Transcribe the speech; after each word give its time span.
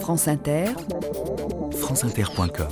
France 0.00 0.28
Inter, 0.28 0.66
franceinter.com 1.72 2.68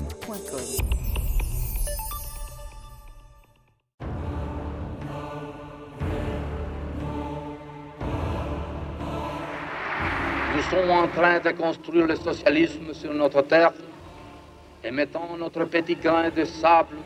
Nous 10.54 10.62
sommes 10.70 10.90
en 10.90 11.08
train 11.08 11.40
de 11.40 11.50
construire 11.50 12.06
le 12.06 12.16
socialisme 12.16 12.92
sur 12.92 13.12
notre 13.12 13.42
terre 13.42 13.72
et 14.84 14.90
mettons 14.90 15.36
notre 15.36 15.64
petit 15.64 15.96
grain 15.96 16.30
de 16.30 16.44
sable 16.44 16.96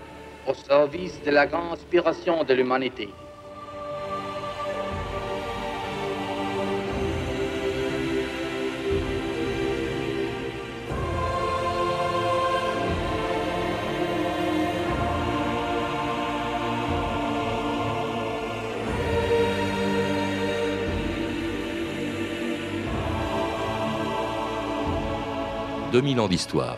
au 0.47 0.55
service 0.55 1.23
de 1.25 1.31
la 1.31 1.47
grande 1.47 1.73
inspiration 1.73 2.45
de 2.45 2.55
l'humanité. 2.55 3.09
«2000 25.99 26.21
ans 26.21 26.29
d'histoire. 26.29 26.77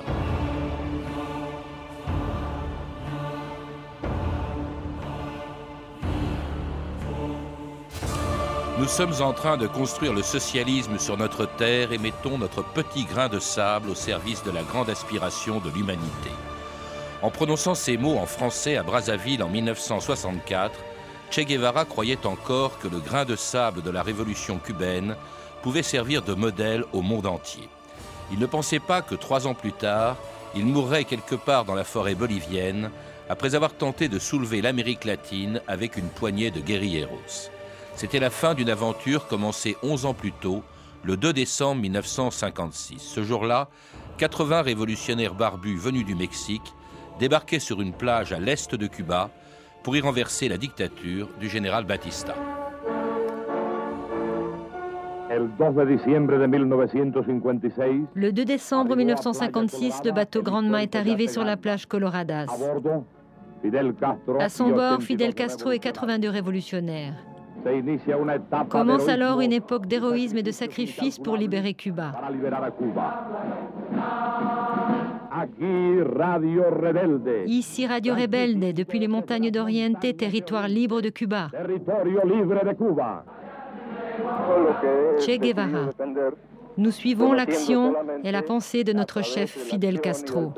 Nous 8.79 8.89
sommes 8.89 9.13
en 9.21 9.35
train 9.35 9.59
de 9.59 9.67
construire 9.67 10.15
le 10.15 10.23
socialisme 10.23 10.99
sur 10.99 11.19
notre 11.19 11.45
terre 11.45 11.93
et 11.93 11.99
mettons 11.99 12.39
notre 12.39 12.65
petit 12.65 13.05
grain 13.05 13.29
de 13.29 13.39
sable 13.39 13.91
au 13.91 13.95
service 13.95 14.43
de 14.43 14.51
la 14.51 14.63
grande 14.63 14.89
aspiration 14.89 15.61
de 15.61 15.69
l'humanité. 15.69 16.31
En 17.21 17.29
prononçant 17.29 17.75
ces 17.75 17.99
mots 17.99 18.17
en 18.17 18.25
français 18.25 18.79
à 18.79 18.83
Brazzaville 18.83 19.43
en 19.43 19.51
1964, 19.51 20.81
Che 21.31 21.41
Guevara 21.41 21.85
croyait 21.85 22.25
encore 22.25 22.79
que 22.79 22.89
le 22.89 23.01
grain 23.01 23.27
de 23.27 23.37
sable 23.37 23.83
de 23.83 23.91
la 23.91 24.03
révolution 24.03 24.57
cubaine 24.57 25.15
pouvait 25.63 25.83
servir 25.83 26.23
de 26.23 26.33
modèle 26.33 26.87
au 26.95 27.03
monde 27.03 27.27
entier. 27.27 27.69
Il 28.33 28.39
ne 28.39 28.47
pensait 28.47 28.79
pas 28.79 29.03
que 29.03 29.15
trois 29.15 29.47
ans 29.47 29.55
plus 29.55 29.73
tard, 29.73 30.17
il 30.55 30.67
mourrait 30.67 31.05
quelque 31.05 31.35
part 31.35 31.65
dans 31.65 31.75
la 31.75 31.85
forêt 31.85 32.15
bolivienne 32.15 32.91
après 33.29 33.55
avoir 33.55 33.75
tenté 33.75 34.09
de 34.09 34.19
soulever 34.19 34.61
l'Amérique 34.61 35.05
latine 35.05 35.61
avec 35.69 35.97
une 35.97 36.09
poignée 36.09 36.51
de 36.51 36.61
guerrilleros. 36.61 37.51
C'était 37.95 38.19
la 38.19 38.31
fin 38.31 38.55
d'une 38.55 38.71
aventure 38.71 39.27
commencée 39.27 39.77
11 39.83 40.07
ans 40.07 40.15
plus 40.15 40.33
tôt, 40.33 40.65
le 41.05 41.17
2 41.17 41.33
décembre 41.33 41.83
1956. 41.83 42.99
Ce 42.99 43.23
jour-là, 43.23 43.69
80 44.19 44.63
révolutionnaires 44.63 45.35
barbus 45.35 45.77
venus 45.77 46.05
du 46.05 46.15
Mexique 46.15 46.75
débarquaient 47.19 47.61
sur 47.61 47.81
une 47.81 47.93
plage 47.93 48.33
à 48.33 48.41
l'est 48.41 48.75
de 48.75 48.87
Cuba 48.87 49.31
pour 49.83 49.97
y 49.97 50.01
renverser 50.01 50.49
la 50.49 50.59
dictature 50.59 51.29
du 51.39 51.49
général 51.49 51.85
Batista. 51.85 52.35
Le 58.15 58.33
2 58.33 58.45
décembre 58.45 58.97
1956, 58.97 60.03
le 60.05 60.13
bateau 60.13 60.43
Grandma 60.43 60.83
est 60.83 60.95
arrivé 60.95 61.29
sur 61.29 61.45
la 61.45 61.57
plage 61.57 61.87
Coloradas. 61.87 62.47
À 64.39 64.49
son 64.49 64.71
bord, 64.71 65.03
Fidel 65.03 65.35
Castro 65.35 65.73
et 65.73 65.79
82 65.79 66.29
révolutionnaires. 66.29 67.15
Commence 68.71 69.09
alors 69.09 69.41
une 69.41 69.53
époque 69.53 69.87
d'héroïsme 69.87 70.39
et 70.39 70.43
de 70.43 70.51
sacrifice 70.51 71.19
pour 71.19 71.37
libérer 71.37 71.75
Cuba. 71.75 72.13
Ici 77.47 77.87
Radio 77.87 78.15
Rebelde, 78.15 78.73
depuis 78.75 78.99
les 78.99 79.09
montagnes 79.09 79.51
d'Oriente, 79.51 80.01
territoire 80.17 80.69
libre 80.69 81.01
de 81.01 81.11
Cuba. 81.11 81.49
Che 85.19 85.39
Guevara. 85.39 85.91
Nous 86.77 86.91
suivons 86.91 87.33
l'action 87.33 87.95
et 88.25 88.33
la 88.33 88.43
pensée 88.43 88.85
de 88.85 88.93
notre 88.93 89.23
chef 89.23 89.51
Fidel 89.51 90.01
Castro. 90.01 90.53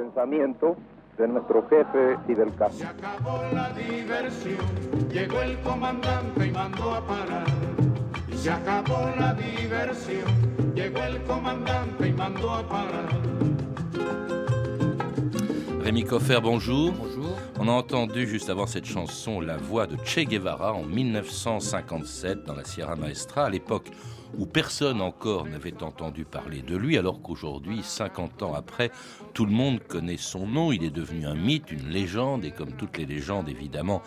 Rémi 15.82 16.04
Coffer, 16.04 16.38
bonjour. 16.40 16.92
Bonjour. 16.92 17.36
On 17.58 17.66
a 17.66 17.72
entendu 17.72 18.28
juste 18.28 18.48
avant 18.48 18.68
cette 18.68 18.84
chanson 18.84 19.40
la 19.40 19.56
voix 19.56 19.88
de 19.88 19.96
Che 20.04 20.20
Guevara 20.20 20.74
en 20.74 20.84
1957 20.84 22.44
dans 22.44 22.54
la 22.54 22.64
Sierra 22.64 22.94
Maestra, 22.94 23.46
à 23.46 23.50
l'époque 23.50 23.90
où 24.38 24.46
personne 24.46 25.00
encore 25.00 25.46
n'avait 25.46 25.82
entendu 25.82 26.24
parler 26.24 26.62
de 26.62 26.76
lui, 26.76 26.96
alors 26.96 27.20
qu'aujourd'hui, 27.20 27.80
50 27.82 28.44
ans 28.44 28.54
après, 28.54 28.92
tout 29.34 29.44
le 29.44 29.50
monde 29.50 29.80
connaît 29.80 30.16
son 30.16 30.46
nom, 30.46 30.70
il 30.70 30.84
est 30.84 30.90
devenu 30.90 31.26
un 31.26 31.34
mythe, 31.34 31.72
une 31.72 31.88
légende, 31.88 32.44
et 32.44 32.52
comme 32.52 32.72
toutes 32.72 32.96
les 32.98 33.04
légendes, 33.04 33.48
évidemment, 33.48 34.02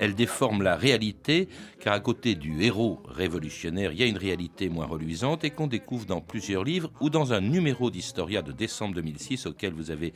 elle 0.00 0.14
déforme 0.14 0.62
la 0.62 0.76
réalité, 0.76 1.48
car 1.80 1.94
à 1.94 2.00
côté 2.00 2.34
du 2.34 2.62
héros 2.62 3.02
révolutionnaire, 3.08 3.92
il 3.92 3.98
y 3.98 4.02
a 4.02 4.06
une 4.06 4.18
réalité 4.18 4.68
moins 4.68 4.86
reluisante 4.86 5.44
et 5.44 5.50
qu'on 5.50 5.68
découvre 5.68 6.04
dans 6.04 6.20
plusieurs 6.20 6.64
livres 6.64 6.90
ou 7.00 7.10
dans 7.10 7.32
un 7.32 7.40
numéro 7.40 7.90
d'Historia 7.90 8.42
de 8.42 8.52
décembre 8.52 8.94
2006 8.96 9.46
auquel 9.46 9.72
vous 9.72 9.90
avez 9.90 10.12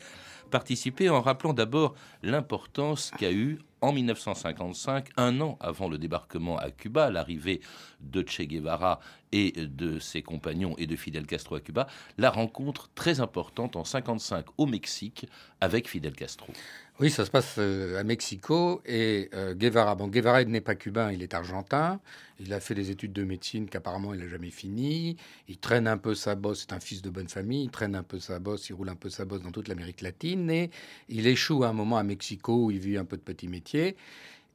participé 0.50 1.08
en 1.08 1.20
rappelant 1.20 1.52
d'abord 1.52 1.94
l'importance 2.22 3.10
qu'a 3.18 3.32
eu 3.32 3.58
en 3.80 3.92
1955, 3.92 5.10
un 5.16 5.40
an 5.40 5.56
avant 5.60 5.88
le 5.88 5.98
débarquement 5.98 6.58
à 6.58 6.70
Cuba, 6.70 7.10
l'arrivée 7.10 7.60
de 8.00 8.24
Che 8.26 8.42
Guevara 8.42 9.00
et 9.30 9.52
de 9.52 9.98
ses 9.98 10.22
compagnons 10.22 10.74
et 10.78 10.86
de 10.86 10.96
Fidel 10.96 11.26
Castro 11.26 11.54
à 11.54 11.60
Cuba, 11.60 11.86
la 12.16 12.30
rencontre 12.30 12.88
très 12.94 13.20
importante 13.20 13.76
en 13.76 13.84
55 13.84 14.46
au 14.56 14.66
Mexique 14.66 15.26
avec 15.60 15.88
Fidel 15.88 16.14
Castro. 16.14 16.52
Oui, 17.00 17.10
ça 17.12 17.24
se 17.24 17.30
passe 17.30 17.54
euh, 17.58 17.96
à 17.96 18.02
Mexico 18.02 18.82
et 18.84 19.30
euh, 19.32 19.54
Guevara. 19.54 19.94
Bon, 19.94 20.08
Guevara 20.08 20.42
n'est 20.42 20.60
pas 20.60 20.74
cubain, 20.74 21.12
il 21.12 21.22
est 21.22 21.32
argentin. 21.32 22.00
Il 22.40 22.52
a 22.52 22.58
fait 22.58 22.74
des 22.74 22.90
études 22.90 23.12
de 23.12 23.22
médecine 23.22 23.68
qu'apparemment 23.68 24.14
il 24.14 24.20
n'a 24.20 24.26
jamais 24.26 24.50
fini. 24.50 25.16
Il 25.46 25.58
traîne 25.58 25.86
un 25.86 25.96
peu 25.96 26.16
sa 26.16 26.34
bosse, 26.34 26.66
c'est 26.68 26.74
un 26.74 26.80
fils 26.80 27.00
de 27.00 27.08
bonne 27.08 27.28
famille. 27.28 27.62
Il 27.62 27.70
traîne 27.70 27.94
un 27.94 28.02
peu 28.02 28.18
sa 28.18 28.40
bosse, 28.40 28.68
il 28.68 28.72
roule 28.72 28.88
un 28.88 28.96
peu 28.96 29.10
sa 29.10 29.24
bosse 29.24 29.42
dans 29.42 29.52
toute 29.52 29.68
l'Amérique 29.68 30.00
latine 30.00 30.50
et 30.50 30.70
il 31.08 31.28
échoue 31.28 31.62
à 31.62 31.68
un 31.68 31.72
moment 31.72 31.98
à 31.98 32.02
Mexico 32.02 32.64
où 32.64 32.70
il 32.72 32.80
vit 32.80 32.96
un 32.96 33.04
peu 33.04 33.16
de 33.16 33.22
petit 33.22 33.46
métier. 33.46 33.96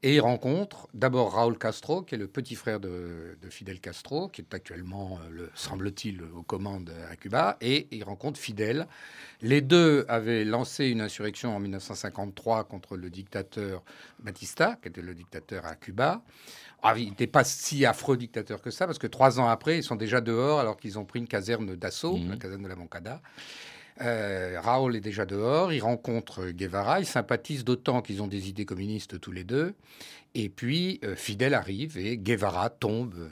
Et 0.06 0.16
il 0.16 0.20
rencontre 0.20 0.90
d'abord 0.94 1.32
Raúl 1.32 1.58
Castro, 1.58 2.02
qui 2.02 2.16
est 2.16 2.18
le 2.18 2.28
petit 2.28 2.56
frère 2.56 2.82
de, 2.82 3.38
Fidel 3.50 3.80
Castro, 3.80 4.28
qui 4.28 4.42
est 4.42 4.54
actuellement, 4.54 5.18
euh, 5.24 5.30
le, 5.30 5.52
semble-t-il, 5.56 6.22
aux 6.24 6.44
commandes 6.44 6.92
à 7.10 7.16
Cuba. 7.16 7.56
Et 7.62 7.88
il 7.92 8.04
rencontre 8.04 8.38
Fidel. 8.38 8.86
Les 9.42 9.62
deux 9.62 10.04
avaient 10.10 10.44
lancé 10.44 10.88
une 10.88 11.00
insurrection 11.00 11.56
en 11.56 11.60
1953 11.62 12.66
contre 12.66 12.98
le 12.98 13.10
dictateur 13.10 13.82
Batista, 14.20 14.78
qui 14.82 14.90
était 14.90 15.02
le 15.02 15.16
dictateur 15.16 15.66
à 15.66 15.76
Cuba. 15.76 16.22
Ah, 16.82 16.96
il 16.98 17.08
n'était 17.08 17.28
pas 17.28 17.46
si 17.46 17.86
affreux 17.86 18.18
dictateur 18.18 18.62
que 18.62 18.72
ça, 18.72 18.86
parce 18.86 19.00
que 19.00 19.08
trois 19.08 19.40
ans 19.40 19.48
après, 19.48 19.78
ils 19.78 19.84
sont 19.84 19.96
déjà 19.96 20.20
dehors 20.20 20.60
alors 20.60 20.76
qu'ils 20.76 21.00
ont 21.00 21.06
pris 21.06 21.20
une 21.20 21.30
caserne 21.30 21.78
d'assaut, 21.78 22.18
mmh. 22.18 22.30
la 22.30 22.36
caserne 22.36 22.64
de 22.64 22.68
la 22.68 22.76
Moncada. 22.76 23.22
Euh, 24.02 24.60
Raoul 24.60 24.96
est 24.96 25.02
déjà 25.02 25.26
dehors, 25.26 25.72
il 25.72 25.82
rencontre 25.82 26.50
Guevara, 26.50 27.00
ils 27.00 27.06
sympathisent 27.06 27.64
d'autant 27.64 28.02
qu'ils 28.02 28.22
ont 28.22 28.28
des 28.28 28.50
idées 28.50 28.66
communistes 28.66 29.20
tous 29.20 29.32
les 29.32 29.44
deux. 29.44 29.76
Et 30.36 30.50
puis 30.50 31.00
euh, 31.04 31.16
Fidel 31.16 31.54
arrive 31.54 31.98
et 31.98 32.18
Guevara 32.18 32.70
tombe 32.70 33.14
euh, 33.16 33.30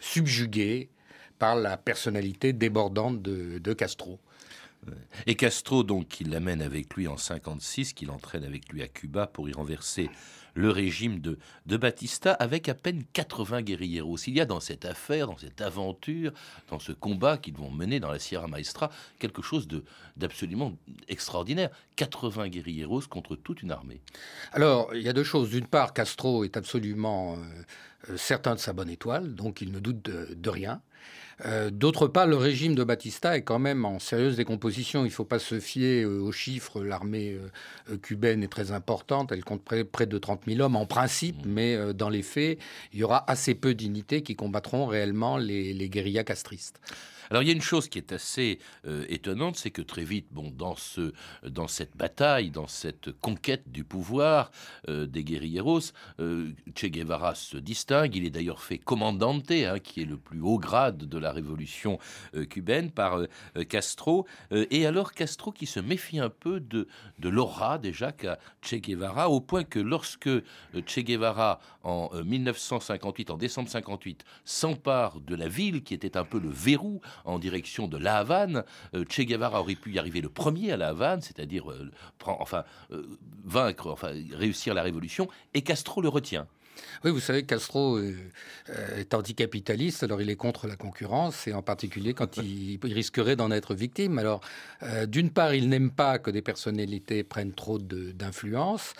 subjugué 0.00 0.90
par 1.38 1.54
la 1.54 1.76
personnalité 1.76 2.52
débordante 2.52 3.22
de, 3.22 3.72
Castro. 3.72 4.18
Et 5.26 5.36
Castro, 5.36 5.84
donc, 5.84 6.08
qui 6.08 6.24
l'amène 6.24 6.60
avec 6.60 6.94
lui 6.94 7.08
en 7.08 7.16
56, 7.16 7.94
qu'il 7.94 8.10
entraîne 8.10 8.44
avec 8.44 8.70
lui 8.70 8.82
à 8.82 8.88
Cuba 8.88 9.26
pour 9.26 9.48
y 9.48 9.52
renverser 9.52 10.10
le 10.54 10.70
régime 10.70 11.20
de, 11.20 11.38
de 11.66 11.76
Batista 11.76 12.32
avec 12.32 12.68
à 12.68 12.74
peine 12.74 13.02
80 13.12 13.62
guerrilleros. 13.62 14.16
Il 14.26 14.34
y 14.34 14.40
a 14.40 14.44
dans 14.44 14.60
cette 14.60 14.84
affaire, 14.84 15.26
dans 15.26 15.38
cette 15.38 15.60
aventure, 15.60 16.32
dans 16.70 16.78
ce 16.78 16.92
combat 16.92 17.38
qu'ils 17.38 17.54
vont 17.54 17.70
mener 17.70 18.00
dans 18.00 18.10
la 18.10 18.18
Sierra 18.18 18.46
Maestra, 18.46 18.90
quelque 19.18 19.42
chose 19.42 19.68
d'absolument 20.16 20.76
extraordinaire. 21.08 21.70
80 21.96 22.48
guerrilleros 22.48 23.02
contre 23.02 23.36
toute 23.36 23.62
une 23.62 23.70
armée. 23.70 24.00
Alors, 24.52 24.94
il 24.94 25.02
y 25.02 25.08
a 25.08 25.12
deux 25.12 25.24
choses. 25.24 25.50
D'une 25.50 25.66
part, 25.66 25.92
Castro 25.92 26.44
est 26.44 26.56
absolument 26.56 27.34
euh, 27.34 27.36
euh, 28.10 28.16
certain 28.16 28.54
de 28.54 28.60
sa 28.60 28.72
bonne 28.72 28.90
étoile, 28.90 29.34
donc 29.34 29.60
il 29.60 29.70
ne 29.72 29.80
doute 29.80 30.02
de 30.02 30.50
rien. 30.50 30.80
Euh, 31.44 31.70
d'autre 31.70 32.06
part, 32.06 32.26
le 32.26 32.36
régime 32.36 32.74
de 32.74 32.84
Batista 32.84 33.36
est 33.36 33.42
quand 33.42 33.58
même 33.58 33.84
en 33.84 33.98
sérieuse 33.98 34.36
décomposition. 34.36 35.02
Il 35.02 35.08
ne 35.08 35.12
faut 35.12 35.24
pas 35.24 35.38
se 35.38 35.58
fier 35.60 36.02
euh, 36.02 36.20
aux 36.20 36.32
chiffres. 36.32 36.82
L'armée 36.82 37.38
euh, 37.90 37.96
cubaine 37.96 38.42
est 38.42 38.48
très 38.48 38.72
importante. 38.72 39.32
Elle 39.32 39.44
compte 39.44 39.62
près, 39.62 40.06
de 40.06 40.18
30 40.18 40.42
000 40.46 40.60
hommes 40.60 40.76
en 40.76 40.86
principe, 40.86 41.44
mmh. 41.44 41.50
mais 41.50 41.94
dans 41.94 42.08
les 42.08 42.22
faits, 42.22 42.58
il 42.92 42.98
y 42.98 43.04
aura 43.04 43.30
assez 43.30 43.54
peu 43.54 43.74
d'unités 43.74 44.22
qui 44.22 44.36
combattront 44.36 44.86
réellement 44.86 45.36
les, 45.36 45.72
les 45.72 45.88
guérillas 45.88 46.24
castristes. 46.24 46.80
Alors 47.30 47.44
il 47.44 47.46
y 47.46 47.50
a 47.50 47.54
une 47.54 47.62
chose 47.62 47.88
qui 47.88 47.98
est 47.98 48.10
assez 48.12 48.58
euh, 48.86 49.04
étonnante, 49.08 49.56
c'est 49.56 49.70
que 49.70 49.82
très 49.82 50.02
vite, 50.02 50.26
bon, 50.32 50.50
dans, 50.50 50.74
ce, 50.74 51.12
dans 51.44 51.68
cette 51.68 51.96
bataille, 51.96 52.50
dans 52.50 52.66
cette 52.66 53.12
conquête 53.20 53.70
du 53.70 53.84
pouvoir 53.84 54.50
euh, 54.88 55.06
des 55.06 55.22
guerrilleros, 55.22 55.92
euh, 56.18 56.50
Che 56.74 56.86
Guevara 56.86 57.36
se 57.36 57.56
distingue. 57.56 58.16
Il 58.16 58.26
est 58.26 58.30
d'ailleurs 58.30 58.62
fait 58.62 58.78
commandante, 58.78 59.52
hein, 59.52 59.78
qui 59.78 60.02
est 60.02 60.06
le 60.06 60.16
plus 60.16 60.40
haut 60.40 60.58
grade 60.58 60.98
de 60.98 61.18
la 61.18 61.30
révolution 61.30 61.98
cubaine, 62.48 62.90
par 62.90 63.20
Castro. 63.68 64.26
et 64.50 64.86
alors 64.86 65.12
Castro 65.12 65.52
qui 65.52 65.66
se 65.66 65.78
méfie 65.78 66.18
un 66.18 66.30
peu 66.30 66.58
de, 66.58 66.88
de 67.18 67.28
l'aura 67.28 67.78
déjà 67.78 68.10
qu'a 68.10 68.38
Che 68.62 68.76
Guevara, 68.76 69.30
au 69.30 69.40
point 69.40 69.62
que 69.64 69.78
lorsque 69.78 70.28
Che 70.86 71.00
Guevara, 71.00 71.60
en 71.82 72.10
1958, 72.24 73.30
en 73.30 73.36
décembre 73.36 73.68
58, 73.68 74.24
s'empare 74.44 75.20
de 75.20 75.36
la 75.36 75.48
ville 75.48 75.82
qui 75.82 75.94
était 75.94 76.16
un 76.16 76.24
peu 76.24 76.40
le 76.40 76.50
verrou 76.50 77.00
en 77.24 77.38
direction 77.38 77.88
de 77.88 77.96
La 77.96 78.18
Havane. 78.18 78.64
Euh, 78.94 79.04
che 79.04 79.22
Guevara 79.22 79.60
aurait 79.60 79.74
pu 79.74 79.92
y 79.92 79.98
arriver 79.98 80.20
le 80.20 80.28
premier 80.28 80.72
à 80.72 80.76
La 80.76 80.88
Havane, 80.88 81.20
c'est-à-dire 81.20 81.70
euh, 81.70 81.90
enfin 82.24 82.64
euh, 82.92 83.06
vaincre, 83.44 83.88
enfin 83.88 84.12
réussir 84.32 84.74
la 84.74 84.82
révolution, 84.82 85.28
et 85.54 85.62
Castro 85.62 86.00
le 86.00 86.08
retient. 86.08 86.46
Oui, 87.04 87.10
vous 87.10 87.20
savez, 87.20 87.44
Castro 87.44 87.98
est 87.98 89.12
anticapitaliste, 89.12 90.02
alors 90.02 90.22
il 90.22 90.30
est 90.30 90.36
contre 90.36 90.66
la 90.66 90.76
concurrence, 90.76 91.46
et 91.46 91.52
en 91.52 91.60
particulier 91.60 92.14
quand 92.14 92.38
il, 92.38 92.78
risquerait 92.82 93.36
d'en 93.36 93.50
être 93.50 93.74
victime. 93.74 94.18
Alors, 94.18 94.40
d'une 95.06 95.30
part, 95.30 95.52
il 95.52 95.68
n'aime 95.68 95.90
pas 95.90 96.18
que 96.18 96.30
des 96.30 96.40
personnalités 96.40 97.22
prennent 97.22 97.52
trop 97.52 97.78
d'influence. 97.78 98.94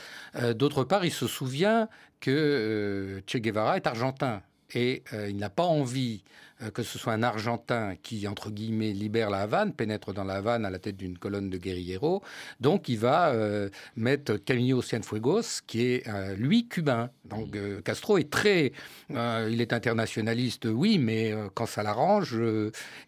D'autre 0.54 0.84
part, 0.84 1.06
il 1.06 1.12
se 1.12 1.26
souvient 1.26 1.88
que 2.20 3.22
Che 3.26 3.38
Guevara 3.38 3.76
est 3.76 3.86
argentin 3.86 4.42
et 4.74 5.02
il 5.28 5.36
n'a 5.36 5.50
pas 5.50 5.64
envie 5.64 6.22
euh, 6.62 6.70
que 6.70 6.82
ce 6.82 6.98
soit 6.98 7.12
un 7.12 7.22
Argentin 7.22 7.94
qui, 8.02 8.26
entre 8.28 8.50
guillemets, 8.50 8.92
libère 8.92 9.30
la 9.30 9.38
Havane, 9.40 9.72
pénètre 9.72 10.12
dans 10.12 10.24
la 10.24 10.34
Havane 10.34 10.66
à 10.66 10.70
la 10.70 10.78
tête 10.78 10.96
d'une 10.96 11.16
colonne 11.16 11.48
de 11.48 11.56
guérilleros. 11.56 12.22
Donc, 12.60 12.88
il 12.88 12.98
va 12.98 13.30
euh, 13.30 13.70
mettre 13.96 14.36
Camilo 14.36 14.82
Cienfuegos, 14.82 15.62
qui 15.66 15.82
est, 15.86 16.08
euh, 16.08 16.34
lui, 16.36 16.68
cubain. 16.68 17.10
Donc, 17.24 17.56
Castro 17.84 18.18
est 18.18 18.30
très... 18.30 18.72
il 19.08 19.60
est 19.60 19.72
internationaliste, 19.72 20.66
oui, 20.66 20.98
mais 20.98 21.32
quand 21.54 21.66
ça 21.66 21.82
l'arrange, 21.82 22.36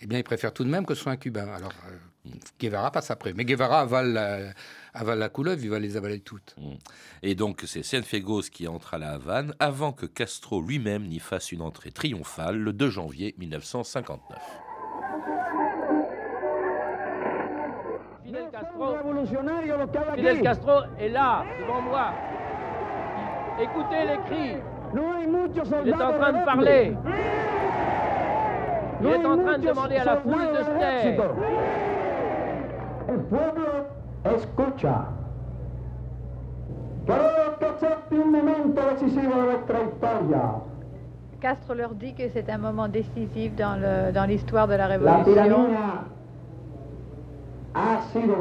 eh 0.01 0.07
bien, 0.07 0.19
il 0.19 0.25
préfère 0.25 0.53
tout 0.53 0.65
de 0.65 0.69
même 0.69 0.87
que 0.87 0.95
ce 0.95 1.03
soit 1.03 1.13
un 1.13 1.17
cubain. 1.17 1.49
Alors, 1.49 1.75
Guevara 2.61 2.93
passe 2.93 3.11
après. 3.11 3.33
Mais 3.33 3.45
Guevara 3.45 3.81
avale 3.81 4.55
avale 4.95 5.19
la 5.19 5.29
couleuvre, 5.29 5.63
il 5.63 5.71
va 5.71 5.79
les 5.79 5.97
avaler 5.97 6.21
toutes. 6.21 6.55
Mm. 6.59 6.75
Et 7.23 7.35
donc 7.35 7.63
c'est 7.67 7.83
Cienfuegos 7.83 8.43
qui 8.53 8.69
entre 8.69 8.95
à 8.95 8.99
la 8.99 9.11
Havane 9.13 9.55
avant 9.59 9.93
que 9.93 10.07
Castro 10.07 10.61
lui-même 10.61 11.05
n'y 11.05 11.19
fasse 11.19 11.53
une 11.53 11.63
entrée 11.63 11.93
triomphale 11.93 12.59
le 12.59 12.73
2 12.73 12.91
janvier 12.91 13.35
1959. 13.39 14.39
Fidel 18.25 18.49
Castro, 18.51 18.97
Fidel 20.15 20.43
Castro 20.43 20.81
est 20.99 21.09
là, 21.09 21.45
devant 21.61 21.83
moi. 21.83 22.15
Écoutez 23.61 24.07
les 24.07 24.19
cris. 24.27 24.57
Il 25.85 25.89
est 25.89 25.95
en 25.95 26.13
train 26.19 26.33
de 26.33 26.45
parler. 26.45 26.97
Il 29.01 29.07
est 29.09 29.27
en 29.27 29.39
train 29.39 29.59
de 29.59 29.67
demander 29.67 29.97
à 29.97 30.05
la 30.05 30.17
foule 30.19 30.53
de 30.53 30.59
se 30.59 30.79
taire. 30.79 31.35
Escucha. 34.25 35.07
que 37.07 38.21
un 38.21 38.31
momento 38.31 38.81
decisivo 38.91 39.35
de 39.35 39.43
nuestra 39.43 39.83
historia. 39.83 40.55
Castro 41.41 41.75
leur 41.75 41.95
dit 41.95 42.15
que 42.15 42.29
c'est 42.29 42.49
un 42.49 42.59
moment 42.59 42.89
décisif 42.89 43.55
dans 43.57 44.27
l'histoire 44.29 44.67
dans 44.67 44.69
de 44.69 44.75
la 44.75 44.87
révolution. 44.87 45.35
La 45.35 45.49
sido. 48.13 48.37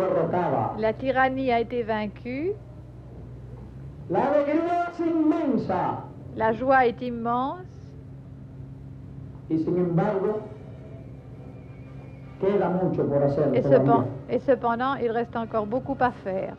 La 0.77 0.93
tyrannie 0.93 1.51
a 1.51 1.59
été 1.59 1.83
vaincue. 1.83 2.51
La. 4.09 6.03
La 6.35 6.53
joie 6.53 6.85
est 6.85 7.01
immense. 7.01 7.65
Y 9.49 9.57
sin 9.57 9.77
embargo, 9.77 10.41
et, 14.29 14.39
cependant, 14.39 14.95
il 14.95 15.11
reste 15.11 15.35
encore 15.35 15.65
beaucoup 15.65 15.97
à 15.99 16.11
faire. 16.11 16.55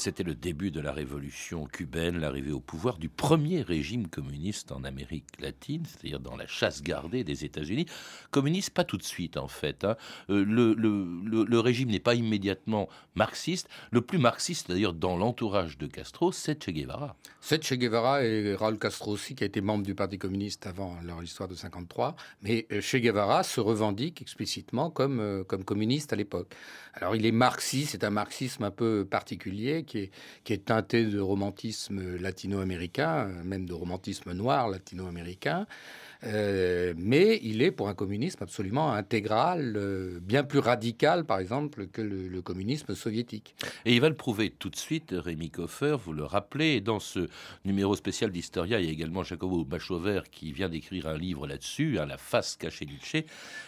C'était 0.00 0.22
le 0.22 0.34
début 0.34 0.70
de 0.70 0.80
la 0.80 0.92
révolution 0.92 1.66
cubaine, 1.66 2.18
l'arrivée 2.18 2.52
au 2.52 2.60
pouvoir 2.60 2.96
du 2.96 3.10
premier 3.10 3.60
régime 3.60 4.08
communiste 4.08 4.72
en 4.72 4.82
Amérique 4.82 5.26
latine, 5.38 5.84
c'est-à-dire 5.84 6.20
dans 6.20 6.36
la 6.36 6.46
chasse 6.46 6.82
gardée 6.82 7.22
des 7.22 7.44
États-Unis. 7.44 7.86
Communiste, 8.30 8.70
pas 8.70 8.84
tout 8.84 8.96
de 8.96 9.02
suite 9.02 9.36
en 9.36 9.46
fait. 9.46 9.84
Hein. 9.84 9.96
Euh, 10.30 10.42
le, 10.46 11.60
régime 11.60 11.90
n'est 11.90 12.00
pas 12.00 12.14
immédiatement 12.14 12.88
marxiste. 13.14 13.68
Le 13.90 14.00
plus 14.00 14.18
marxiste 14.18 14.70
d'ailleurs 14.70 14.94
dans 14.94 15.16
l'entourage 15.16 15.76
de 15.76 15.86
Castro, 15.86 16.32
c'est 16.32 16.64
Che 16.64 16.70
Guevara. 16.70 17.16
C'est 17.42 17.62
Che 17.62 17.74
Guevara 17.74 18.24
et 18.24 18.54
Raúl 18.54 18.78
Castro 18.78 19.12
aussi, 19.12 19.34
qui 19.34 19.44
a 19.44 19.46
été 19.46 19.60
membre 19.60 19.84
du 19.84 19.94
Parti 19.94 20.18
communiste 20.18 20.66
avant 20.66 20.96
leur 21.04 21.22
histoire 21.22 21.48
de 21.48 21.54
53. 21.54 22.16
Mais 22.42 22.66
euh, 22.72 22.80
Che 22.80 22.96
Guevara 22.96 23.42
se 23.42 23.60
revendique 23.60 24.22
explicitement 24.22 24.90
comme, 24.90 25.20
euh, 25.20 25.44
comme 25.44 25.64
communiste 25.64 26.14
à 26.14 26.16
l'époque. 26.16 26.54
Alors 26.94 27.14
il 27.14 27.26
est 27.26 27.32
marxiste, 27.32 27.92
c'est 27.92 28.04
un 28.04 28.10
marxisme 28.10 28.64
un 28.64 28.70
peu 28.70 29.06
particulier 29.08 29.84
qui 29.90 30.10
est, 30.54 30.64
teinté 30.64 31.04
de 31.04 31.18
romantisme 31.18 32.16
latino-américain, 32.16 33.26
même 33.44 33.66
de 33.66 33.72
romantisme 33.72 34.32
noir 34.32 34.68
latino-américain. 34.68 35.66
Euh, 36.24 36.92
mais 36.96 37.40
il 37.42 37.62
est 37.62 37.70
pour 37.70 37.88
un 37.88 37.94
communisme 37.94 38.42
absolument 38.42 38.92
intégral, 38.92 39.74
euh, 39.76 40.18
bien 40.20 40.44
plus 40.44 40.58
radical, 40.58 41.24
par 41.24 41.38
exemple, 41.38 41.86
que 41.86 42.02
le, 42.02 42.40
communisme 42.42 42.94
soviétique. 42.94 43.54
Et 43.84 43.94
il 43.94 44.00
va 44.00 44.08
le 44.08 44.14
prouver 44.14 44.50
tout 44.50 44.70
de 44.70 44.76
suite, 44.76 45.14
Rémi 45.16 45.50
Koffer, 45.50 45.96
vous 46.02 46.14
le 46.14 46.24
rappelez. 46.24 46.80
Dans 46.80 46.98
ce 46.98 47.28
numéro 47.66 47.94
spécial 47.94 48.32
d'Historia, 48.32 48.80
il 48.80 48.86
y 48.86 48.88
a 48.88 48.92
également 48.92 49.22
Jacobo 49.22 49.64
Bachover 49.64 50.22
qui 50.30 50.52
vient 50.52 50.70
d'écrire 50.70 51.06
un 51.06 51.18
livre 51.18 51.46
là-dessus, 51.46 51.98
à 51.98 52.06
La 52.06 52.16
face 52.16 52.56
cachée 52.56 52.86
Tché, 53.02 53.26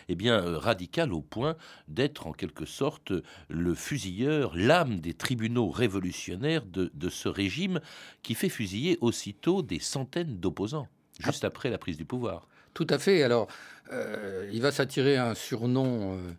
eh 0.09 0.15
bien, 0.15 0.43
euh, 0.43 0.59
radical 0.59 1.13
au 1.13 1.21
point 1.21 1.57
d'être 1.89 2.27
en 2.27 2.33
quelque 2.33 2.65
sorte 2.65 3.13
le 3.49 3.75
fusilleur, 3.75 4.57
l'âme 4.57 5.01
des 5.01 5.13
tribunaux 5.13 5.69
révolutionnaires 5.71 6.65
de 6.65 7.09
ce 7.09 7.29
régime 7.29 7.81
qui 8.23 8.35
fait 8.35 8.49
fusiller 8.49 8.97
aussitôt 9.01 9.63
des 9.63 9.79
centaines 9.79 10.39
d'opposants 10.39 10.89
juste 11.25 11.45
après 11.45 11.71
la 11.71 11.79
prise 11.79 11.97
du 11.97 12.05
pouvoir. 12.05 12.47
Tout 12.75 12.87
à 12.89 12.99
fait. 12.99 13.23
Alors, 13.23 13.49
euh, 13.93 14.49
il 14.53 14.63
va 14.63 14.73
s'attirer 14.73 15.17
un 15.17 15.35
surnom 15.35 16.15
euh, 16.15 16.33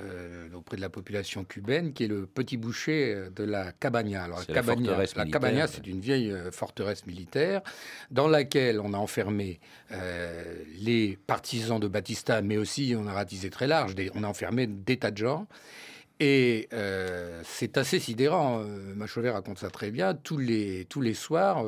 euh, 0.00 0.48
auprès 0.54 0.76
de 0.76 0.80
la 0.80 0.88
population 0.88 1.44
cubaine 1.44 1.92
qui 1.92 2.04
est 2.04 2.08
le 2.08 2.26
petit 2.26 2.56
boucher 2.56 3.24
de 3.34 3.42
la 3.42 3.72
Cabana. 3.72 4.24
Alors, 4.24 4.38
la, 4.46 4.54
Cabana, 4.54 4.96
la 5.16 5.26
Cabana, 5.26 5.66
c'est 5.66 5.86
une 5.86 6.00
vieille 6.00 6.32
forteresse 6.52 7.06
militaire 7.06 7.62
dans 8.10 8.28
laquelle 8.28 8.78
on 8.80 8.94
a 8.94 8.98
enfermé 8.98 9.58
les 10.80 11.18
partisans 11.26 11.80
de 11.80 11.88
Batista, 11.88 12.40
mais 12.40 12.56
aussi, 12.56 12.94
on 12.96 13.06
a 13.08 13.12
ratisé 13.12 13.50
très 13.50 13.66
large, 13.66 13.94
on 14.14 14.22
a 14.22 14.28
enfermé 14.28 14.66
des 14.66 14.96
tas 14.98 15.10
de 15.10 15.18
gens. 15.18 15.46
Et 16.20 16.68
c'est 17.44 17.76
assez 17.76 17.98
sidérant. 17.98 18.62
Machover 18.94 19.30
raconte 19.30 19.58
ça 19.58 19.70
très 19.70 19.90
bien. 19.90 20.14
Tous 20.14 20.38
les, 20.38 20.86
tous 20.88 21.00
les 21.00 21.14
soirs, 21.14 21.64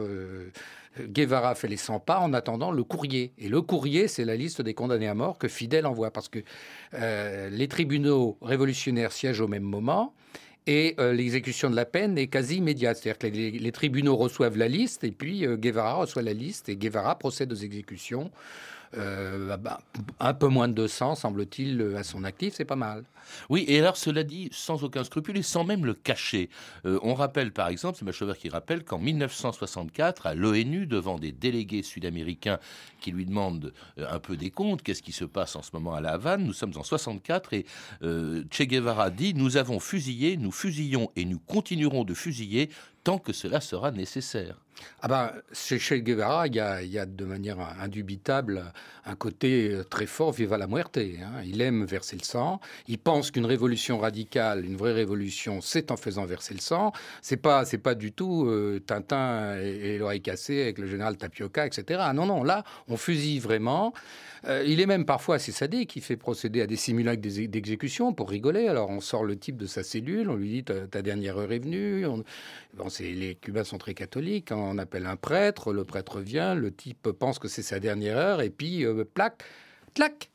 Guevara 1.00 1.54
fait 1.54 1.68
les 1.68 1.76
100 1.76 2.00
pas 2.00 2.20
en 2.20 2.32
attendant 2.32 2.70
le 2.70 2.84
courrier. 2.84 3.32
Et 3.38 3.48
le 3.48 3.62
courrier, 3.62 4.08
c'est 4.08 4.24
la 4.24 4.36
liste 4.36 4.62
des 4.62 4.74
condamnés 4.74 5.08
à 5.08 5.14
mort 5.14 5.38
que 5.38 5.48
Fidel 5.48 5.86
envoie, 5.86 6.10
parce 6.10 6.28
que 6.28 6.40
euh, 6.94 7.48
les 7.50 7.68
tribunaux 7.68 8.36
révolutionnaires 8.42 9.12
siègent 9.12 9.40
au 9.40 9.48
même 9.48 9.62
moment. 9.62 10.14
Et 10.66 10.94
euh, 11.00 11.12
l'exécution 11.12 11.70
de 11.70 11.76
la 11.76 11.84
peine 11.84 12.16
est 12.18 12.28
quasi 12.28 12.56
immédiate. 12.56 12.96
C'est-à-dire 12.96 13.18
que 13.18 13.26
les, 13.26 13.72
tribunaux 13.72 14.16
reçoivent 14.16 14.56
la 14.56 14.68
liste 14.68 15.02
et 15.02 15.10
puis 15.10 15.44
euh, 15.44 15.56
Guevara 15.56 15.94
reçoit 15.94 16.22
la 16.22 16.32
liste 16.32 16.68
et 16.68 16.76
Guevara 16.76 17.18
procède 17.18 17.52
aux 17.52 17.56
exécutions. 17.56 18.30
Euh, 18.96 19.56
bah, 19.56 19.80
un 20.20 20.34
peu 20.34 20.48
moins 20.48 20.68
de 20.68 20.74
200, 20.74 21.14
semble-t-il, 21.14 21.80
euh, 21.80 21.96
à 21.96 22.02
son 22.02 22.24
actif, 22.24 22.54
c'est 22.54 22.66
pas 22.66 22.76
mal. 22.76 23.04
Oui, 23.48 23.64
et 23.66 23.78
alors 23.78 23.96
cela 23.96 24.22
dit, 24.22 24.50
sans 24.52 24.84
aucun 24.84 25.02
scrupule 25.02 25.38
et 25.38 25.42
sans 25.42 25.64
même 25.64 25.86
le 25.86 25.94
cacher. 25.94 26.50
Euh, 26.84 26.98
on 27.02 27.14
rappelle 27.14 27.52
par 27.52 27.68
exemple, 27.68 27.96
c'est 27.98 28.04
Machover 28.04 28.34
qui 28.38 28.50
rappelle 28.50 28.84
qu'en 28.84 28.98
1964, 28.98 30.26
à 30.26 30.34
l'ONU, 30.34 30.86
devant 30.86 31.18
des 31.18 31.32
délégués 31.32 31.82
sud-américains 31.82 32.58
qui 33.00 33.12
lui 33.12 33.24
demandent 33.24 33.72
un 33.96 34.18
peu 34.18 34.36
des 34.36 34.50
comptes, 34.50 34.82
qu'est-ce 34.82 35.02
qui 35.02 35.12
se 35.12 35.24
passe 35.24 35.56
en 35.56 35.62
ce 35.62 35.70
moment 35.72 35.94
à 35.94 36.00
La 36.00 36.12
Havane, 36.12 36.44
nous 36.44 36.52
sommes 36.52 36.72
en 36.76 36.82
64 36.82 37.54
et 37.54 37.66
Che 38.02 38.62
Guevara 38.62 39.10
dit, 39.10 39.34
nous 39.34 39.56
avons 39.56 39.80
fusillé, 39.80 40.36
nous 40.36 40.52
fusillons 40.52 41.10
et 41.16 41.24
nous 41.24 41.38
continuerons 41.38 42.04
de 42.04 42.14
fusiller 42.14 42.70
tant 43.04 43.18
que 43.18 43.32
cela 43.32 43.60
sera 43.60 43.90
nécessaire. 43.90 44.56
Ah 45.00 45.08
ben, 45.08 45.32
chez 45.52 46.02
Guevara, 46.02 46.46
il 46.46 46.54
y, 46.54 46.60
a, 46.60 47.06
de 47.06 47.24
manière 47.24 47.58
indubitable 47.80 48.72
un 49.04 49.14
côté 49.14 49.80
très 49.90 50.06
fort 50.06 50.32
viva 50.32 50.58
la 50.58 50.66
muerte. 50.66 50.98
Hein. 50.98 51.42
Il 51.44 51.60
aime 51.60 51.84
verser 51.84 52.16
le 52.16 52.24
sang. 52.24 52.60
Il 52.88 52.98
pense 52.98 53.30
qu'une 53.30 53.46
révolution 53.46 53.98
radicale, 53.98 54.64
une 54.64 54.76
vraie 54.76 54.92
révolution, 54.92 55.60
c'est 55.60 55.90
en 55.90 55.96
faisant 55.96 56.24
verser 56.24 56.54
le 56.54 56.60
sang. 56.60 56.92
C'est 57.20 57.36
pas, 57.36 57.64
c'est 57.64 57.78
pas 57.78 57.94
du 57.94 58.12
tout 58.12 58.46
euh, 58.46 58.80
Tintin 58.84 59.56
et, 59.60 59.98
l'oreille 59.98 60.22
cassée 60.22 60.62
avec 60.62 60.78
le 60.78 60.86
général 60.86 61.16
Tapioca, 61.16 61.66
etc. 61.66 62.02
Non, 62.14 62.26
non, 62.26 62.42
là, 62.42 62.64
on 62.88 62.96
fusille 62.96 63.40
vraiment. 63.40 63.92
Euh, 64.46 64.64
il 64.66 64.80
est 64.80 64.86
même 64.86 65.04
parfois 65.04 65.36
assez 65.36 65.52
sadique. 65.52 65.96
Il 65.96 66.02
fait 66.02 66.16
procéder 66.16 66.60
à 66.62 66.66
des 66.66 66.76
simulacres 66.76 67.22
d'exécution 67.22 68.12
pour 68.12 68.30
rigoler. 68.30 68.68
Alors, 68.68 68.90
on 68.90 69.00
sort 69.00 69.24
le 69.24 69.36
type 69.38 69.56
de 69.56 69.66
sa 69.66 69.82
cellule, 69.82 70.30
on 70.30 70.36
lui 70.36 70.50
dit 70.50 70.64
ta, 70.64 71.02
dernière 71.02 71.38
heure 71.38 71.52
est 71.52 71.58
venue. 71.58 72.04
Bon, 72.74 72.88
les 73.00 73.34
Cubains 73.36 73.64
sont 73.64 73.78
très 73.78 73.94
catholiques. 73.94 74.52
Hein 74.52 74.58
on 74.58 74.78
appelle 74.78 75.06
un 75.06 75.16
prêtre, 75.16 75.72
le 75.72 75.84
prêtre 75.84 76.20
vient, 76.20 76.54
le 76.54 76.72
type 76.72 77.10
pense 77.10 77.38
que 77.38 77.48
c'est 77.48 77.62
sa 77.62 77.80
dernière 77.80 78.16
heure, 78.16 78.42
et 78.42 78.50
puis, 78.50 78.84
euh, 78.84 79.04
plaque, 79.04 79.42
clac. 79.94 80.30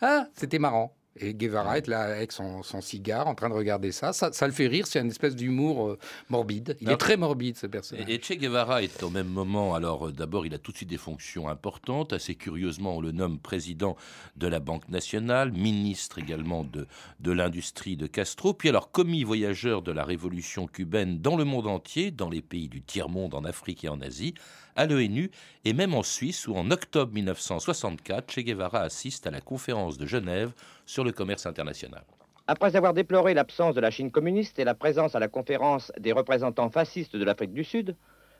Ah, 0.00 0.28
c'était 0.34 0.58
marrant. 0.58 0.95
Et 1.18 1.34
Guevara 1.34 1.78
est 1.78 1.86
là 1.86 2.00
avec 2.02 2.32
son, 2.32 2.62
cigare 2.80 3.26
en 3.26 3.34
train 3.34 3.48
de 3.48 3.54
regarder 3.54 3.92
ça. 3.92 4.12
Ça, 4.12 4.46
le 4.46 4.52
fait 4.52 4.66
rire, 4.66 4.86
c'est 4.86 5.00
une 5.00 5.08
espèce 5.08 5.34
d'humour 5.36 5.88
euh, 5.88 5.98
morbide. 6.28 6.76
Il 6.80 6.90
est 6.90 6.96
très 6.96 7.16
morbide, 7.16 7.56
ce 7.56 7.66
personnage. 7.66 8.08
Et 8.08 8.20
Che 8.20 8.32
Guevara 8.32 8.82
est 8.82 9.02
au 9.02 9.10
même 9.10 9.28
moment, 9.28 9.74
alors 9.74 10.08
euh, 10.08 10.12
d'abord, 10.12 10.46
il 10.46 10.54
a 10.54 10.58
tout 10.58 10.72
de 10.72 10.76
suite 10.76 10.90
des 10.90 10.96
fonctions 10.98 11.48
importantes. 11.48 12.12
Assez 12.12 12.34
curieusement, 12.34 12.96
on 12.96 13.00
le 13.00 13.12
nomme 13.12 13.38
président 13.38 13.96
de 14.36 14.46
la 14.46 14.60
Banque 14.60 14.88
nationale, 14.88 15.52
ministre 15.52 16.18
également 16.18 16.64
de, 16.64 16.86
de 17.20 17.32
l'industrie 17.32 17.96
de 17.96 18.06
Castro, 18.06 18.54
puis 18.54 18.68
alors 18.68 18.90
commis 18.90 19.24
voyageur 19.24 19.82
de 19.82 19.92
la 19.92 20.04
révolution 20.04 20.66
cubaine 20.66 21.18
dans 21.18 21.36
le 21.36 21.44
monde 21.44 21.66
entier, 21.66 22.10
dans 22.10 22.28
les 22.28 22.42
pays 22.42 22.68
du 22.68 22.82
tiers-monde, 22.82 23.34
en 23.34 23.44
Afrique 23.44 23.84
et 23.84 23.88
en 23.88 24.00
Asie 24.00 24.34
à 24.76 24.86
l'ONU 24.86 25.30
et 25.64 25.72
même 25.72 25.94
en 25.94 26.02
Suisse 26.02 26.46
où 26.46 26.54
en 26.54 26.70
octobre 26.70 27.12
1964, 27.12 28.30
Che 28.30 28.40
Guevara 28.40 28.80
assiste 28.80 29.26
à 29.26 29.30
la 29.30 29.40
conférence 29.40 29.98
de 29.98 30.06
Genève 30.06 30.52
sur 30.84 31.04
le 31.04 31.12
commerce 31.12 31.46
international. 31.46 32.04
Après 32.46 32.76
avoir 32.76 32.94
déploré 32.94 33.34
l'absence 33.34 33.74
de 33.74 33.80
la 33.80 33.90
Chine 33.90 34.12
communiste 34.12 34.58
et 34.58 34.64
la 34.64 34.74
présence 34.74 35.16
à 35.16 35.18
la 35.18 35.26
conférence 35.26 35.90
des 35.98 36.12
représentants 36.12 36.70
fascistes 36.70 37.16
de 37.16 37.24
l'Afrique 37.24 37.52
du 37.52 37.64
Sud, 37.64 37.96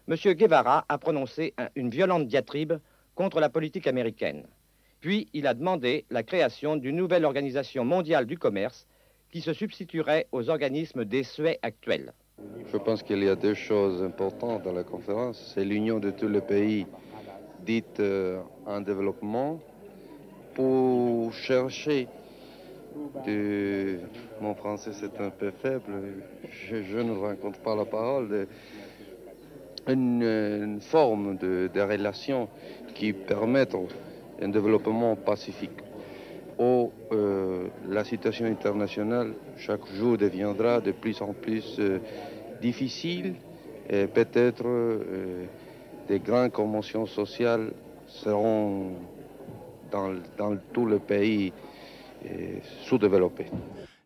M. 0.09 0.17
Guevara 0.35 0.85
a 0.89 0.99
prononcé 0.99 1.55
une 1.75 1.91
violente 1.91 2.29
diatribe 2.29 2.75
contre 3.17 3.41
la 3.41 3.49
politique 3.49 3.89
américaine. 3.89 4.47
Puis 5.01 5.29
il 5.33 5.47
a 5.47 5.55
demandé 5.55 6.05
la 6.11 6.23
création 6.23 6.77
d'une 6.77 6.97
nouvelle 6.97 7.25
organisation 7.25 7.85
mondiale 7.85 8.27
du 8.27 8.39
commerce 8.39 8.87
qui 9.33 9.41
se 9.41 9.53
substituerait 9.53 10.29
aux 10.31 10.49
organismes 10.49 11.05
désuets 11.05 11.59
actuels. 11.63 12.13
Je 12.73 12.77
pense 12.77 13.03
qu'il 13.03 13.25
y 13.25 13.29
a 13.29 13.37
deux 13.37 13.55
choses 13.55 14.03
importantes 14.03 14.63
dans 14.65 14.73
la 14.73 14.85
conférence. 14.85 15.53
C'est 15.55 15.65
l'union 15.65 15.99
de 15.99 16.11
tous 16.11 16.29
les 16.29 16.43
pays 16.43 16.87
dits 17.65 17.83
euh, 18.01 18.41
en 18.67 18.81
développement 18.83 19.61
pour 20.55 21.33
chercher. 21.33 22.09
Mon 24.41 24.55
français 24.55 24.91
c'est 24.93 25.21
un 25.21 25.31
peu 25.31 25.51
faible, 25.51 25.93
je, 26.51 26.99
ne 26.99 27.13
rencontre 27.13 27.59
pas 27.61 27.75
la 27.75 27.85
parole. 27.85 28.47
une, 29.89 30.79
forme 30.81 31.37
de, 31.37 31.71
de 31.73 31.81
relation 31.81 32.49
qui 32.95 33.13
permettent 33.13 33.77
un 34.41 34.49
développement 34.49 35.17
pacifique. 35.17 35.86
Où 36.59 36.91
euh, 37.13 37.69
la 37.89 38.05
situation 38.05 38.47
internationale 38.47 39.35
chaque 39.59 39.87
jour 39.95 40.17
deviendra 40.17 40.81
de 40.81 40.93
plus 40.93 41.21
en 41.21 41.35
plus 41.35 41.77
euh, 41.79 41.99
difficile 42.63 43.35
et 43.91 44.07
peut-être 44.07 44.65
euh, 44.67 45.45
des 46.09 46.19
grandes 46.19 46.53
conventions 46.53 47.05
sociales 47.07 47.73
seront 48.07 48.93
dans, 49.91 50.15
dans 50.39 50.57
tout 50.73 50.87
le 50.87 50.99
pays 50.99 51.53
sous-développées. 52.85 53.47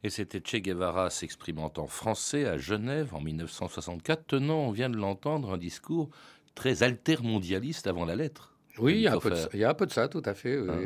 Et 0.02 0.10
c'était 0.10 0.40
Che 0.40 0.56
Guevara 0.56 1.10
s'exprimant 1.10 1.72
en 1.76 1.86
français 1.86 2.46
à 2.46 2.58
Genève 2.58 3.14
en 3.14 3.20
1964, 3.20 4.26
tenant, 4.26 4.58
on 4.58 4.70
vient 4.70 4.90
de 4.90 4.96
l'entendre, 4.96 5.52
un 5.52 5.58
discours 5.58 6.08
très 6.54 6.82
altermondialiste 6.82 7.86
avant 7.86 8.04
la 8.04 8.16
lettre. 8.16 8.49
Oui, 8.78 8.94
il 8.94 9.00
y, 9.00 9.08
a 9.08 9.14
un 9.14 9.18
peu 9.18 9.30
de, 9.30 9.36
il 9.52 9.60
y, 9.60 9.64
a 9.64 9.70
un 9.70 9.74
peu 9.74 9.86
de 9.86 9.90
ça, 9.90 10.08
tout 10.08 10.22
à 10.24 10.34
fait. 10.34 10.56
Hein. 10.56 10.80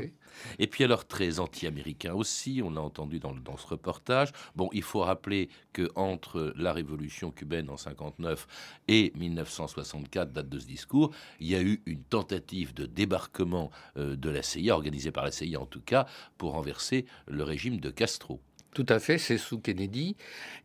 Et 0.58 0.66
puis 0.66 0.84
alors 0.84 1.06
très 1.06 1.38
anti-américain 1.38 2.14
aussi, 2.14 2.60
on 2.64 2.70
l'a 2.70 2.80
entendu 2.80 3.20
dans, 3.20 3.34
dans, 3.34 3.56
ce 3.56 3.66
reportage. 3.66 4.30
Bon, 4.56 4.68
il 4.72 4.82
faut 4.82 5.00
rappeler 5.00 5.48
que 5.72 5.90
entre 5.94 6.52
la 6.56 6.72
révolution 6.72 7.30
cubaine 7.30 7.70
en 7.70 7.76
59 7.76 8.46
et 8.88 9.12
1964, 9.16 10.32
date 10.32 10.48
de 10.48 10.58
ce 10.58 10.66
discours, 10.66 11.12
il 11.40 11.48
y 11.48 11.54
a 11.54 11.62
eu 11.62 11.82
une 11.86 12.02
tentative 12.02 12.74
de 12.74 12.86
débarquement 12.86 13.70
euh, 13.96 14.16
de 14.16 14.30
la 14.30 14.42
CIA, 14.42 14.74
organisée 14.74 15.12
par 15.12 15.24
la 15.24 15.30
CIA 15.30 15.60
en 15.60 15.66
tout 15.66 15.82
cas, 15.82 16.06
pour 16.38 16.52
renverser 16.52 17.04
le 17.26 17.44
régime 17.44 17.80
de 17.80 17.90
Castro. 17.90 18.40
Tout 18.74 18.86
à 18.88 18.98
fait, 18.98 19.18
c'est 19.18 19.38
sous 19.38 19.60
Kennedy. 19.60 20.16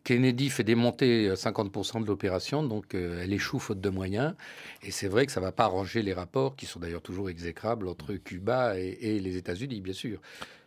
Kennedy 0.03 0.49
fait 0.49 0.63
démonter 0.63 1.31
50% 1.31 1.97
euh, 1.97 2.01
de 2.01 2.07
l'opération, 2.07 2.63
donc 2.63 2.95
euh, 2.95 3.21
elle 3.23 3.31
échoue 3.31 3.59
faute 3.59 3.79
de 3.79 3.89
moyens. 3.89 4.33
Et 4.81 4.89
c'est 4.89 5.07
vrai 5.07 5.27
que 5.27 5.31
ça 5.31 5.39
ne 5.39 5.45
va 5.45 5.51
pas 5.51 5.65
arranger 5.65 6.01
les 6.01 6.13
rapports, 6.13 6.55
qui 6.55 6.65
sont 6.65 6.79
d'ailleurs 6.79 7.03
toujours 7.03 7.29
exécrables, 7.29 7.87
entre 7.87 8.15
Cuba 8.15 8.79
et, 8.79 9.19
les 9.19 9.37
États-Unis, 9.37 9.79
bien 9.81 9.93
sûr. 9.93 10.19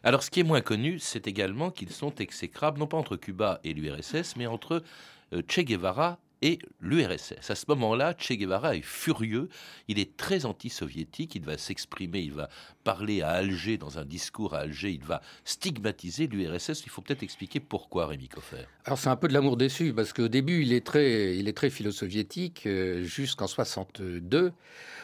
Alors 0.04 0.22
ce 0.22 0.30
qui 0.30 0.38
est 0.38 0.44
moins 0.44 0.60
connu, 0.60 1.00
c'est 1.00 1.26
également 1.26 1.72
qu'ils 1.72 1.90
sont 1.90 2.14
exécrables, 2.14 2.78
non 2.78 2.86
pas 2.86 2.96
entre 2.96 3.16
Cuba 3.16 3.58
et 3.64 3.74
l'URSS, 3.74 4.36
mais 4.36 4.46
entre 4.46 4.84
euh, 5.32 5.42
Che 5.48 5.60
Guevara 5.62 6.20
et 6.42 6.58
l'URSS. 6.80 7.50
À 7.50 7.54
ce 7.54 7.64
moment-là, 7.68 8.14
Che 8.18 8.32
Guevara 8.32 8.76
est 8.76 8.84
furieux, 8.84 9.48
il 9.88 9.98
est 9.98 10.16
très 10.16 10.44
anti-soviétique, 10.44 11.36
il 11.36 11.44
va 11.44 11.56
s'exprimer, 11.56 12.20
il 12.20 12.32
va 12.32 12.48
parler 12.84 13.22
à 13.22 13.30
Alger, 13.30 13.78
dans 13.78 13.98
un 13.98 14.04
discours 14.04 14.54
à 14.54 14.58
Alger, 14.58 14.90
il 14.90 15.04
va 15.04 15.22
stigmatiser 15.44 16.26
l'URSS. 16.26 16.82
Il 16.84 16.90
faut 16.90 17.00
peut-être 17.00 17.22
expliquer 17.22 17.60
pourquoi, 17.60 18.06
Rémi 18.06 18.28
Coffer. 18.28 18.66
Alors 18.84 18.98
c'est 18.98 19.08
un 19.08 19.16
peu 19.16 19.28
de 19.28 19.32
l'amour 19.32 19.56
déçu, 19.56 19.94
parce 19.94 20.12
qu'au 20.12 20.28
début, 20.28 20.62
il 20.62 20.72
est 20.72 20.84
très, 20.84 21.36
il 21.36 21.48
est 21.48 21.56
très 21.56 21.70
philo-soviétique, 21.70 22.66
euh, 22.66 23.04
jusqu'en 23.04 23.46
62, 23.46 24.52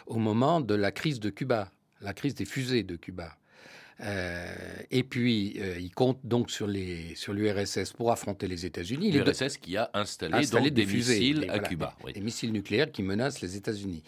au 0.07 0.19
moment 0.19 0.61
de 0.61 0.75
la 0.75 0.91
crise 0.91 1.21
de 1.21 1.31
Cuba, 1.31 1.71
la 2.01 2.13
crise 2.13 2.35
des 2.35 2.45
fusées 2.45 2.83
de 2.83 2.97
Cuba. 2.97 3.37
Euh, 4.01 4.55
et 4.91 5.03
puis, 5.03 5.57
euh, 5.59 5.79
il 5.81 5.91
compte 5.91 6.21
donc 6.25 6.51
sur 6.51 6.67
les 6.67 7.15
sur 7.17 7.33
l'URSS 7.33 7.93
pour 7.93 8.13
affronter 8.13 8.47
les 8.47 8.65
États-Unis. 8.65 9.11
L'URSS 9.11 9.59
qui 9.59 9.77
a 9.77 9.91
installé, 9.93 10.71
des, 10.71 10.87
missiles 10.87 11.47
à 11.51 11.59
Cuba, 11.59 11.97
des, 12.15 12.21
missiles 12.21 12.53
nucléaires 12.53 12.93
qui 12.93 13.03
menacent 13.03 13.41
les 13.41 13.57
États-Unis. 13.57 14.03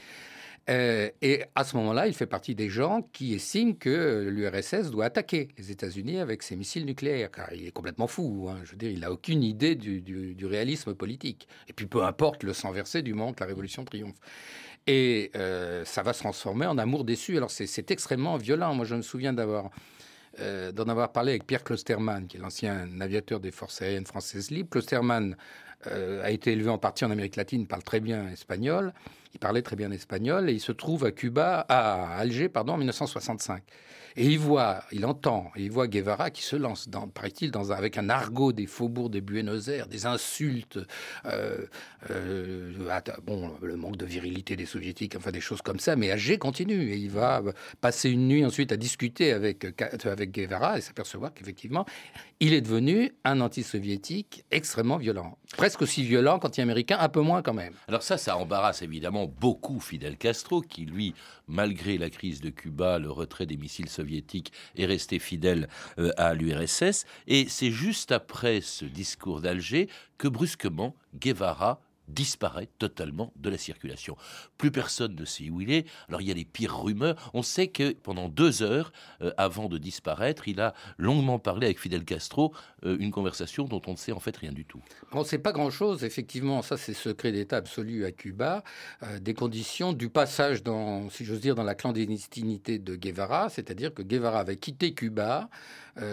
Euh, 0.69 1.11
et 1.21 1.43
à 1.57 1.65
ce 1.65 1.77
moment-là, 1.77 2.07
il 2.07 2.15
fait 2.15 2.27
partie 2.27 2.55
des 2.55 2.69
gens 2.69 3.03
qui 3.13 3.35
estiment 3.35 3.73
que 3.73 4.29
l'URSS 4.31 4.91
doit 4.91 5.07
attaquer 5.07 5.49
les 5.59 5.73
États-Unis 5.73 6.19
avec 6.19 6.45
ses 6.45 6.55
missiles 6.55 6.85
nucléaires. 6.85 7.31
Car 7.31 7.53
il 7.53 7.67
est 7.67 7.73
complètement 7.73 8.07
fou. 8.07 8.49
Hein. 8.49 8.59
Je 8.65 8.73
veux 8.73 8.77
dire, 8.77 8.91
il 8.91 9.01
n'a 9.01 9.11
aucune 9.11 9.43
idée 9.43 9.75
du, 9.75 10.01
du, 10.01 10.35
du, 10.35 10.47
réalisme 10.47 10.95
politique. 10.95 11.49
Et 11.69 11.73
puis, 11.73 11.87
peu 11.87 12.05
importe 12.05 12.45
le 12.45 12.53
sang 12.53 12.71
versé 12.71 13.03
du 13.03 13.15
moment 13.15 13.33
que 13.33 13.41
la 13.41 13.47
révolution 13.47 13.85
triomphe. 13.85 14.15
Et 14.87 15.31
euh, 15.37 15.85
ça 15.85 16.03
va 16.03 16.13
se 16.13 16.21
transformer 16.21 16.67
en 16.67 16.79
amour 16.79 17.05
déçu. 17.05 17.37
Alors 17.37 17.51
c'est 17.51 17.91
extrêmement 17.91 18.37
violent. 18.37 18.75
Moi, 18.75 18.85
je 18.85 18.95
me 18.95 19.03
souviens 19.03 19.33
d'avoir 19.33 19.71
euh, 20.39 20.71
d'en 20.71 20.89
avoir 20.89 21.11
parlé 21.13 21.33
avec 21.33 21.47
Pierre 21.47 21.65
Klosterman, 21.65 22.29
qui 22.29 22.37
est 22.37 22.41
l'ancien 22.41 22.89
aviateur 23.01 23.41
des 23.41 23.51
forces 23.51 23.83
aériennes 23.83 24.07
françaises 24.07 24.51
libres. 24.51 24.71
Klosterman 24.71 25.37
euh, 25.89 26.25
a 26.25 26.31
été 26.31 26.53
élevé 26.53 26.71
en 26.71 26.79
partie 26.79 27.05
en 27.05 27.11
Amérique 27.11 27.37
latine, 27.37 27.67
parle 27.67 27.83
très 27.83 27.99
bien 27.99 28.29
espagnol. 28.29 28.95
Il 29.35 29.41
parlait 29.41 29.63
très 29.63 29.77
bien 29.77 29.91
espagnol 29.91 30.49
et 30.49 30.53
il 30.53 30.61
se 30.61 30.73
trouve 30.73 31.05
à 31.05 31.11
Cuba, 31.11 31.67
à 31.69 32.17
Alger, 32.17 32.49
pardon, 32.49 32.75
en 32.75 32.79
1965. 32.79 33.63
Et 34.17 34.27
il 34.27 34.39
voit, 34.39 34.85
il 34.93 35.07
entend, 35.07 35.51
il 35.57 35.71
voit 35.71 35.89
Guevara 35.89 36.31
qui 36.31 36.43
se 36.43 36.57
lance, 36.57 36.89
paraît-il, 37.15 37.53
avec 37.71 37.99
un 37.99 38.09
argot 38.09 38.53
des 38.53 38.67
faubourgs 38.67 39.11
des 39.11 39.21
Buenos 39.21 39.69
Aires, 39.69 39.87
des 39.87 40.07
insultes, 40.07 40.79
euh, 41.27 41.67
euh, 42.11 42.73
bon, 43.25 43.53
le 43.63 43.77
manque 43.77 43.97
de 43.97 44.07
virilité 44.07 44.57
des 44.57 44.67
soviétiques, 44.67 45.15
enfin 45.17 45.31
des 45.31 45.41
choses 45.41 45.63
comme 45.63 45.79
ça. 45.79 45.97
Mais 45.97 46.11
Alger 46.11 46.39
continue 46.39 46.91
et 46.91 46.97
il 46.97 47.11
va 47.11 47.43
passer 47.81 48.11
une 48.11 48.29
nuit 48.29 48.45
ensuite 48.45 48.73
à 48.73 48.77
discuter 48.77 49.33
avec 49.33 49.67
avec 50.05 50.33
Guevara 50.33 50.79
et 50.79 50.81
s'apercevoir 50.81 51.33
qu'effectivement, 51.35 51.85
il 52.41 52.53
est 52.55 52.61
devenu 52.61 53.13
un 53.25 53.41
anti-soviétique 53.41 54.45
extrêmement 54.51 54.97
violent, 54.97 55.39
presque 55.57 55.83
aussi 55.83 56.03
violent 56.03 56.39
qu'anti-américain, 56.39 56.97
un 57.01 57.09
peu 57.09 57.21
moins 57.21 57.43
quand 57.43 57.55
même. 57.55 57.75
Alors 57.89 58.03
ça, 58.03 58.19
ça 58.19 58.37
embarrasse 58.37 58.83
évidemment 58.83 59.27
beaucoup 59.27 59.81
Fidel 59.81 60.17
Castro, 60.17 60.63
qui 60.63 60.87
lui, 60.87 61.15
malgré 61.49 61.99
la 61.99 62.11
crise 62.11 62.41
de 62.41 62.51
Cuba, 62.51 62.99
le 62.99 63.11
retrait 63.11 63.47
des 63.47 63.57
missiles 63.57 63.89
soviétique 64.01 64.53
est 64.77 64.87
resté 64.87 65.19
fidèle 65.19 65.69
euh, 65.99 66.11
à 66.17 66.35
l'URSS. 66.35 67.05
Et 67.27 67.47
c'est 67.49 67.71
juste 67.71 68.13
après 68.13 68.61
ce 68.61 68.85
discours 68.85 69.41
d'Alger 69.41 69.89
que 70.19 70.29
brusquement 70.29 70.95
Guevara 71.15 71.81
disparaît 72.11 72.69
totalement 72.79 73.33
de 73.37 73.51
la 73.51 73.59
circulation. 73.59 74.17
Plus 74.59 74.71
personne 74.71 75.15
ne 75.15 75.25
sait 75.25 75.51
où 75.51 75.61
il 75.61 75.71
est. 75.71 75.87
Alors 76.09 76.21
il 76.21 76.29
y 76.29 76.31
a 76.31 76.35
les 76.35 76.45
pires 76.45 76.83
rumeurs. 76.83 77.31
On 77.35 77.43
sait 77.43 77.69
que 77.69 77.93
pendant 77.93 78.29
deux 78.29 78.63
heures 78.63 78.93
euh, 79.23 79.33
avant 79.37 79.69
de 79.69 79.79
disparaître, 79.79 80.49
il 80.49 80.61
a 80.61 80.75
longuement 80.99 81.39
parlé 81.39 81.67
avec 81.67 81.81
Fidel 81.81 82.05
Castro, 82.05 82.53
euh, 82.85 82.97
une 82.99 83.11
conversation 83.11 83.65
dont 83.65 83.83
on 83.87 83.93
ne 83.93 83.97
sait 83.97 84.13
en 84.13 84.21
fait 84.21 84.37
rien 84.37 84.53
du 84.53 84.65
tout. 84.65 84.81
On 85.13 85.21
ne 85.21 85.25
sait 85.25 85.39
pas 85.39 85.53
grand-chose, 85.53 86.05
effectivement. 86.05 86.63
Ça, 86.63 86.77
c'est 86.77 86.95
secret 86.95 87.33
d'État 87.33 87.57
absolu 87.57 88.05
à 88.05 88.13
Cuba. 88.13 88.65
Euh, 89.03 89.19
des 89.19 89.35
conditions 89.35 89.93
du 89.93 90.09
passage, 90.09 90.63
dans, 90.63 91.09
si 91.11 91.25
j'ose 91.25 91.41
dire, 91.41 91.55
dans 91.55 91.63
la 91.65 91.75
clandestinité 91.75 92.79
de 92.79 92.97
Guevara, 92.97 93.49
c'est-à-dire 93.49 93.95
que 93.95 94.03
Guevara 94.03 94.41
avait 94.41 94.57
quitté 94.57 94.95
Cuba 94.95 95.49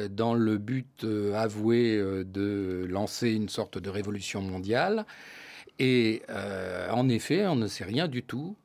dans 0.10 0.34
le 0.34 0.58
but 0.58 1.06
avoué 1.36 1.98
de 1.98 2.86
lancer 2.90 3.30
une 3.30 3.48
sorte 3.48 3.78
de 3.78 3.90
révolution 3.90 4.42
mondiale. 4.42 5.06
Et 5.80 6.24
euh, 6.30 6.90
en 6.92 7.08
effet, 7.10 7.46
on 7.48 7.56
ne 7.56 7.68
sait 7.68 7.84
rien 7.84 8.08
du 8.08 8.24
tout 8.24 8.56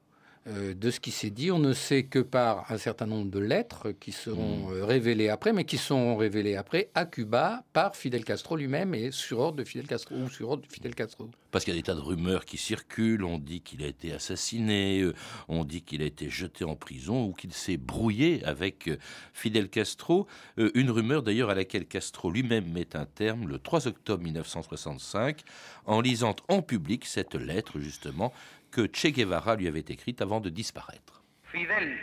euh, 0.49 0.75
de 0.75 0.91
ce 0.91 0.99
qui 0.99 1.13
s'est 1.13 1.31
dit. 1.31 1.53
On 1.53 1.61
ne 1.61 1.73
sait 1.73 2.03
que 2.03 2.19
par 2.19 2.69
un 2.73 2.77
certain 2.77 3.07
nombre 3.07 3.31
de 3.31 3.39
lettres 3.39 3.93
qui 3.93 4.11
seront 4.11 4.71
hmm. 4.71 4.75
euh, 4.75 4.85
révélées 4.85 5.29
après, 5.29 5.53
mais 5.53 5.65
qui 5.65 5.79
seront 5.79 6.17
révélées 6.17 6.57
après 6.57 6.91
à 6.97 7.05
Cuba 7.05 7.63
par 7.73 7.95
Fidel 7.95 8.25
Castro 8.25 8.57
lui-même 8.57 8.93
et 8.93 9.13
sur 9.13 9.39
ordre 9.39 9.59
de 9.59 9.65
Fidel 9.65 9.87
Castro 9.87 10.17
ou 10.17 10.29
sur 10.29 10.51
ordre 10.51 10.67
de 10.67 10.73
Fidel 10.73 10.97
Castro. 10.97 11.31
Parce 11.53 11.65
qu'il 11.65 11.75
y 11.75 11.77
a 11.77 11.81
des 11.81 11.85
tas 11.85 11.95
de 11.95 12.01
rumeurs 12.01 12.45
qui 12.45 12.57
circulent. 12.57 13.23
On 13.23 13.39
dit 13.39 13.61
qu'il 13.61 13.85
a 13.85 13.87
été 13.87 14.13
assassiné, 14.13 15.03
euh, 15.03 15.15
on 15.47 15.63
dit 15.65 15.83
qu'il 15.83 16.03
a 16.03 16.07
été 16.07 16.29
jeté 16.29 16.65
en 16.65 16.75
prison 16.75 17.27
ou 17.27 17.35
qu'il 17.35 17.53
s'est 17.53 17.77
brouillé 17.77 18.45
avec 18.45 18.91
Fidel 19.33 19.69
Castro. 19.69 20.27
Une 20.57 20.91
rumeur 20.91 21.23
d'ailleurs 21.23 21.51
à 21.51 21.55
laquelle 21.55 21.87
Castro 21.87 22.33
lui-même 22.33 22.69
met 22.73 22.97
un 22.97 23.05
terme 23.05 23.47
le 23.47 23.61
3 23.61 23.87
octobre 23.87 24.25
1965 24.25 25.43
en 25.87 26.01
lisant 26.01 26.35
en 26.49 26.63
public 26.63 27.05
cette 27.05 27.37
lettre 27.37 27.79
justement 27.79 28.33
que 28.73 28.89
Che 28.93 29.13
Guevara 29.13 29.55
lui 29.55 29.69
avait 29.69 29.85
écrite 29.89 30.21
avant 30.23 30.41
de 30.41 30.49
disparaître. 30.49 31.23
Fidel, 31.45 31.99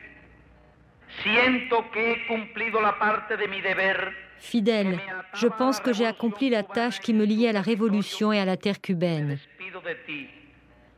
Fidèle, 4.37 4.99
je 5.33 5.47
pense 5.47 5.79
que 5.79 5.91
j'ai 5.91 6.05
accompli 6.05 6.49
la 6.49 6.63
tâche 6.63 6.99
qui 6.99 7.13
me 7.13 7.25
liait 7.25 7.49
à 7.49 7.51
la 7.51 7.61
révolution 7.61 8.31
et 8.31 8.39
à 8.39 8.45
la 8.45 8.55
terre 8.55 8.79
cubaine. 8.79 9.37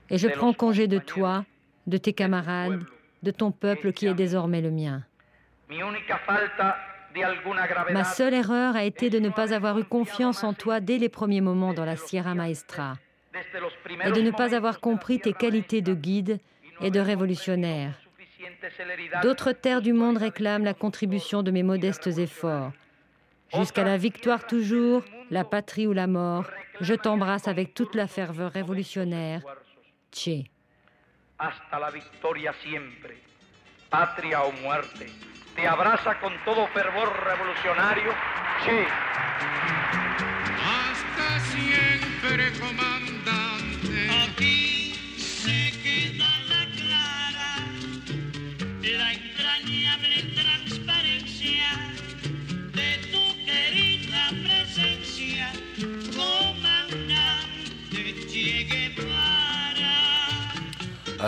Et 0.09 0.17
je 0.17 0.27
prends 0.27 0.53
congé 0.53 0.87
de 0.87 0.99
toi, 0.99 1.45
de 1.87 1.97
tes 1.97 2.13
camarades, 2.13 2.83
de 3.23 3.31
ton 3.31 3.51
peuple 3.51 3.93
qui 3.93 4.05
est 4.05 4.13
désormais 4.13 4.61
le 4.61 4.69
mien. 4.69 5.03
Ma 7.91 8.03
seule 8.03 8.33
erreur 8.33 8.75
a 8.75 8.83
été 8.83 9.09
de 9.09 9.19
ne 9.19 9.29
pas 9.29 9.53
avoir 9.53 9.79
eu 9.79 9.85
confiance 9.85 10.43
en 10.43 10.53
toi 10.53 10.81
dès 10.81 10.97
les 10.97 11.09
premiers 11.09 11.41
moments 11.41 11.73
dans 11.73 11.85
la 11.85 11.95
Sierra 11.95 12.35
Maestra 12.35 12.97
et 14.05 14.11
de 14.11 14.21
ne 14.21 14.31
pas 14.31 14.55
avoir 14.55 14.79
compris 14.79 15.19
tes 15.19 15.33
qualités 15.33 15.81
de 15.81 15.93
guide 15.93 16.39
et 16.81 16.91
de 16.91 16.99
révolutionnaire. 16.99 17.93
D'autres 19.21 19.51
terres 19.51 19.81
du 19.81 19.93
monde 19.93 20.17
réclament 20.17 20.63
la 20.63 20.73
contribution 20.73 21.43
de 21.43 21.51
mes 21.51 21.63
modestes 21.63 22.07
efforts. 22.07 22.71
Jusqu'à 23.53 23.83
la 23.83 23.97
victoire 23.97 24.47
toujours, 24.47 25.03
la 25.29 25.43
patrie 25.43 25.87
ou 25.87 25.93
la 25.93 26.07
mort, 26.07 26.45
je 26.79 26.93
t'embrasse 26.93 27.47
avec 27.47 27.73
toute 27.73 27.95
la 27.95 28.07
ferveur 28.07 28.51
révolutionnaire. 28.51 29.41
Che. 30.11 30.45
Hasta 31.37 31.79
la 31.79 31.89
victoria 31.89 32.53
siempre, 32.61 33.15
patria 33.89 34.43
o 34.43 34.51
muerte. 34.51 35.07
Te 35.55 35.67
abraza 35.67 36.15
con 36.19 36.33
todo 36.45 36.67
fervor 36.67 37.09
revolucionario, 37.23 38.11
Che. 38.63 38.85
Hasta 40.59 41.39
siempre, 41.51 42.51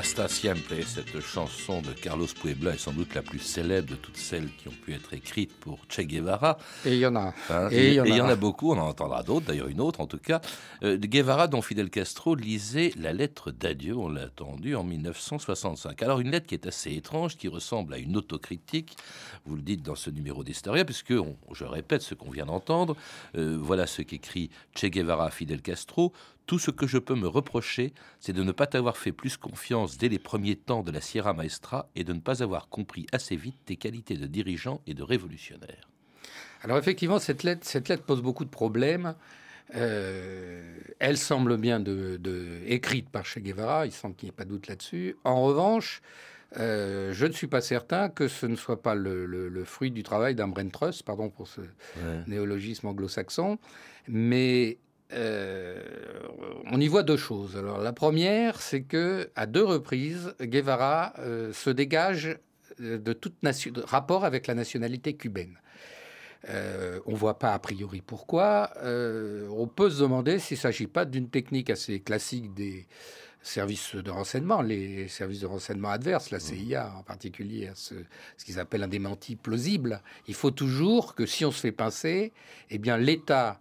Hasta 0.03 0.27
siempre, 0.27 0.75
cette 0.85 1.21
chanson 1.21 1.81
de 1.81 1.93
Carlos 1.93 2.27
Puebla 2.27 2.73
est 2.73 2.77
sans 2.77 2.91
doute 2.91 3.15
la 3.15 3.21
plus 3.21 3.39
célèbre 3.39 3.89
de 3.89 3.95
toutes 3.95 4.17
celles 4.17 4.49
qui 4.57 4.67
ont 4.67 4.73
pu 4.83 4.93
être 4.93 5.13
écrites 5.13 5.57
pour 5.61 5.79
Che 5.87 6.01
Guevara. 6.01 6.57
Et 6.85 6.95
il 6.95 6.97
y 6.97 7.05
en 7.05 7.15
a. 7.15 7.33
Hein, 7.49 7.69
et 7.71 7.93
il 7.95 8.13
y, 8.13 8.19
en 8.19 8.27
a 8.27 8.35
beaucoup, 8.35 8.73
on 8.73 8.77
en 8.77 8.89
entendra 8.89 9.23
d'autres, 9.23 9.45
d'ailleurs 9.45 9.69
une 9.69 9.79
autre 9.79 10.01
en 10.01 10.05
tout 10.05 10.17
cas. 10.17 10.41
Euh, 10.83 10.97
Guevara, 10.97 11.47
dont 11.47 11.61
Fidel 11.61 11.89
Castro 11.89 12.35
lisait 12.35 12.91
la 12.97 13.13
lettre 13.13 13.49
d'adieu, 13.51 13.95
on 13.95 14.09
l'a 14.09 14.25
entendu, 14.25 14.75
en 14.75 14.83
1965. 14.83 16.03
Alors 16.03 16.19
une 16.19 16.31
lettre 16.31 16.47
qui 16.47 16.55
est 16.55 16.67
assez 16.67 16.93
étrange, 16.93 17.37
qui 17.37 17.47
ressemble 17.47 17.93
à 17.93 17.97
une 17.97 18.17
autocritique, 18.17 18.97
vous 19.45 19.55
le 19.55 19.61
dites 19.61 19.83
dans 19.83 19.95
ce 19.95 20.09
numéro 20.09 20.43
d'Historia, 20.43 20.83
puisque, 20.83 21.13
je 21.53 21.63
répète 21.63 22.01
ce 22.01 22.13
qu'on 22.13 22.29
vient 22.29 22.47
d'entendre, 22.47 22.97
euh, 23.37 23.57
voilà 23.57 23.87
ce 23.87 24.01
qu'écrit 24.01 24.49
Che 24.75 24.87
Guevara 24.87 25.27
à 25.27 25.31
Fidel 25.31 25.61
Castro. 25.61 26.11
Tout 26.45 26.59
ce 26.59 26.71
que 26.71 26.87
je 26.87 26.97
peux 26.97 27.15
me 27.15 27.27
reprocher, 27.27 27.93
c'est 28.19 28.33
de 28.33 28.43
ne 28.43 28.51
pas 28.51 28.67
t'avoir 28.67 28.97
fait 28.97 29.13
plus 29.13 29.37
confiance 29.37 29.97
dès 29.97 30.09
les 30.09 30.19
premiers 30.19 30.57
temps 30.57 30.83
de 30.83 30.91
la 30.91 30.99
Sierra 30.99 31.33
Maestra 31.33 31.89
et 31.95 32.03
de 32.03 32.11
ne 32.13 32.19
pas 32.19 32.43
avoir 32.43 32.67
compris 32.67 33.07
assez 33.13 33.35
vite 33.35 33.55
tes 33.65 33.77
qualités 33.77 34.17
de 34.17 34.27
dirigeant 34.27 34.81
et 34.85 34.93
de 34.93 35.03
révolutionnaire. 35.03 35.89
Alors 36.61 36.77
effectivement, 36.77 37.19
cette 37.19 37.43
lettre, 37.43 37.65
cette 37.65 37.87
lettre 37.87 38.03
pose 38.03 38.21
beaucoup 38.21 38.45
de 38.45 38.49
problèmes. 38.49 39.15
Euh, 39.75 40.61
elle 40.99 41.17
semble 41.17 41.57
bien 41.57 41.79
de, 41.79 42.19
écrite 42.65 43.09
par 43.09 43.25
Che 43.25 43.39
Guevara, 43.39 43.85
il 43.85 43.91
semble 43.91 44.15
qu'il 44.15 44.27
n'y 44.27 44.29
ait 44.31 44.35
pas 44.35 44.45
de 44.45 44.49
doute 44.49 44.67
là-dessus. 44.67 45.15
En 45.23 45.43
revanche, 45.43 46.01
euh, 46.57 47.11
je 47.13 47.25
ne 47.25 47.31
suis 47.31 47.47
pas 47.47 47.61
certain 47.61 48.09
que 48.09 48.27
ce 48.27 48.45
ne 48.45 48.55
soit 48.55 48.81
pas 48.81 48.95
le, 48.95 49.63
fruit 49.65 49.91
du 49.91 50.03
travail 50.03 50.35
d'un 50.35 50.47
brain 50.47 50.67
trust, 50.67 51.03
pardon 51.03 51.29
pour 51.29 51.47
ce 51.47 51.61
néologisme 52.27 52.87
anglo-saxon, 52.87 53.57
mais 54.07 54.77
euh, 55.13 55.81
on 56.71 56.79
y 56.79 56.87
voit 56.87 57.03
deux 57.03 57.17
choses. 57.17 57.57
Alors, 57.57 57.79
la 57.79 57.93
première, 57.93 58.61
c'est 58.61 58.81
que 58.81 59.29
à 59.35 59.45
deux 59.45 59.63
reprises, 59.63 60.35
Guevara 60.41 61.13
euh, 61.19 61.53
se 61.53 61.69
dégage 61.69 62.37
euh, 62.81 62.97
de 62.97 63.13
tout 63.13 63.31
rapport 63.85 64.25
avec 64.25 64.47
la 64.47 64.55
nationalité 64.55 65.13
cubaine. 65.15 65.57
on 67.05 67.11
ne 67.11 67.15
voit 67.15 67.39
pas 67.39 67.53
a 67.53 67.59
priori 67.59 68.01
pourquoi. 68.01 68.71
on 68.83 69.67
peut 69.67 69.89
se 69.89 70.01
demander 70.01 70.39
s'il 70.39 70.57
ne 70.57 70.61
s'agit 70.61 70.87
pas 70.87 71.05
d'une 71.05 71.29
technique 71.29 71.69
assez 71.69 71.99
classique 71.99 72.53
des 72.53 72.87
services 73.41 73.95
de 73.95 74.09
renseignement, 74.09 74.61
les 74.61 75.09
services 75.09 75.41
de 75.41 75.47
renseignement 75.47 75.89
adverses, 75.89 76.31
la 76.31 76.39
CIA 76.39 76.93
en 76.97 77.03
particulier, 77.03 77.69
ce, 77.75 77.95
ce 78.37 78.45
qu'ils 78.45 78.59
appellent 78.59 78.83
un 78.83 78.87
démenti 78.87 79.35
plausible. 79.35 80.01
Il 80.27 80.33
faut 80.33 80.51
toujours 80.51 81.13
que 81.13 81.25
si 81.25 81.43
on 81.43 81.51
se 81.51 81.59
fait 81.59 81.73
pincer, 81.73 82.31
eh 82.69 82.77
bien 82.77 82.97
l'État 82.97 83.59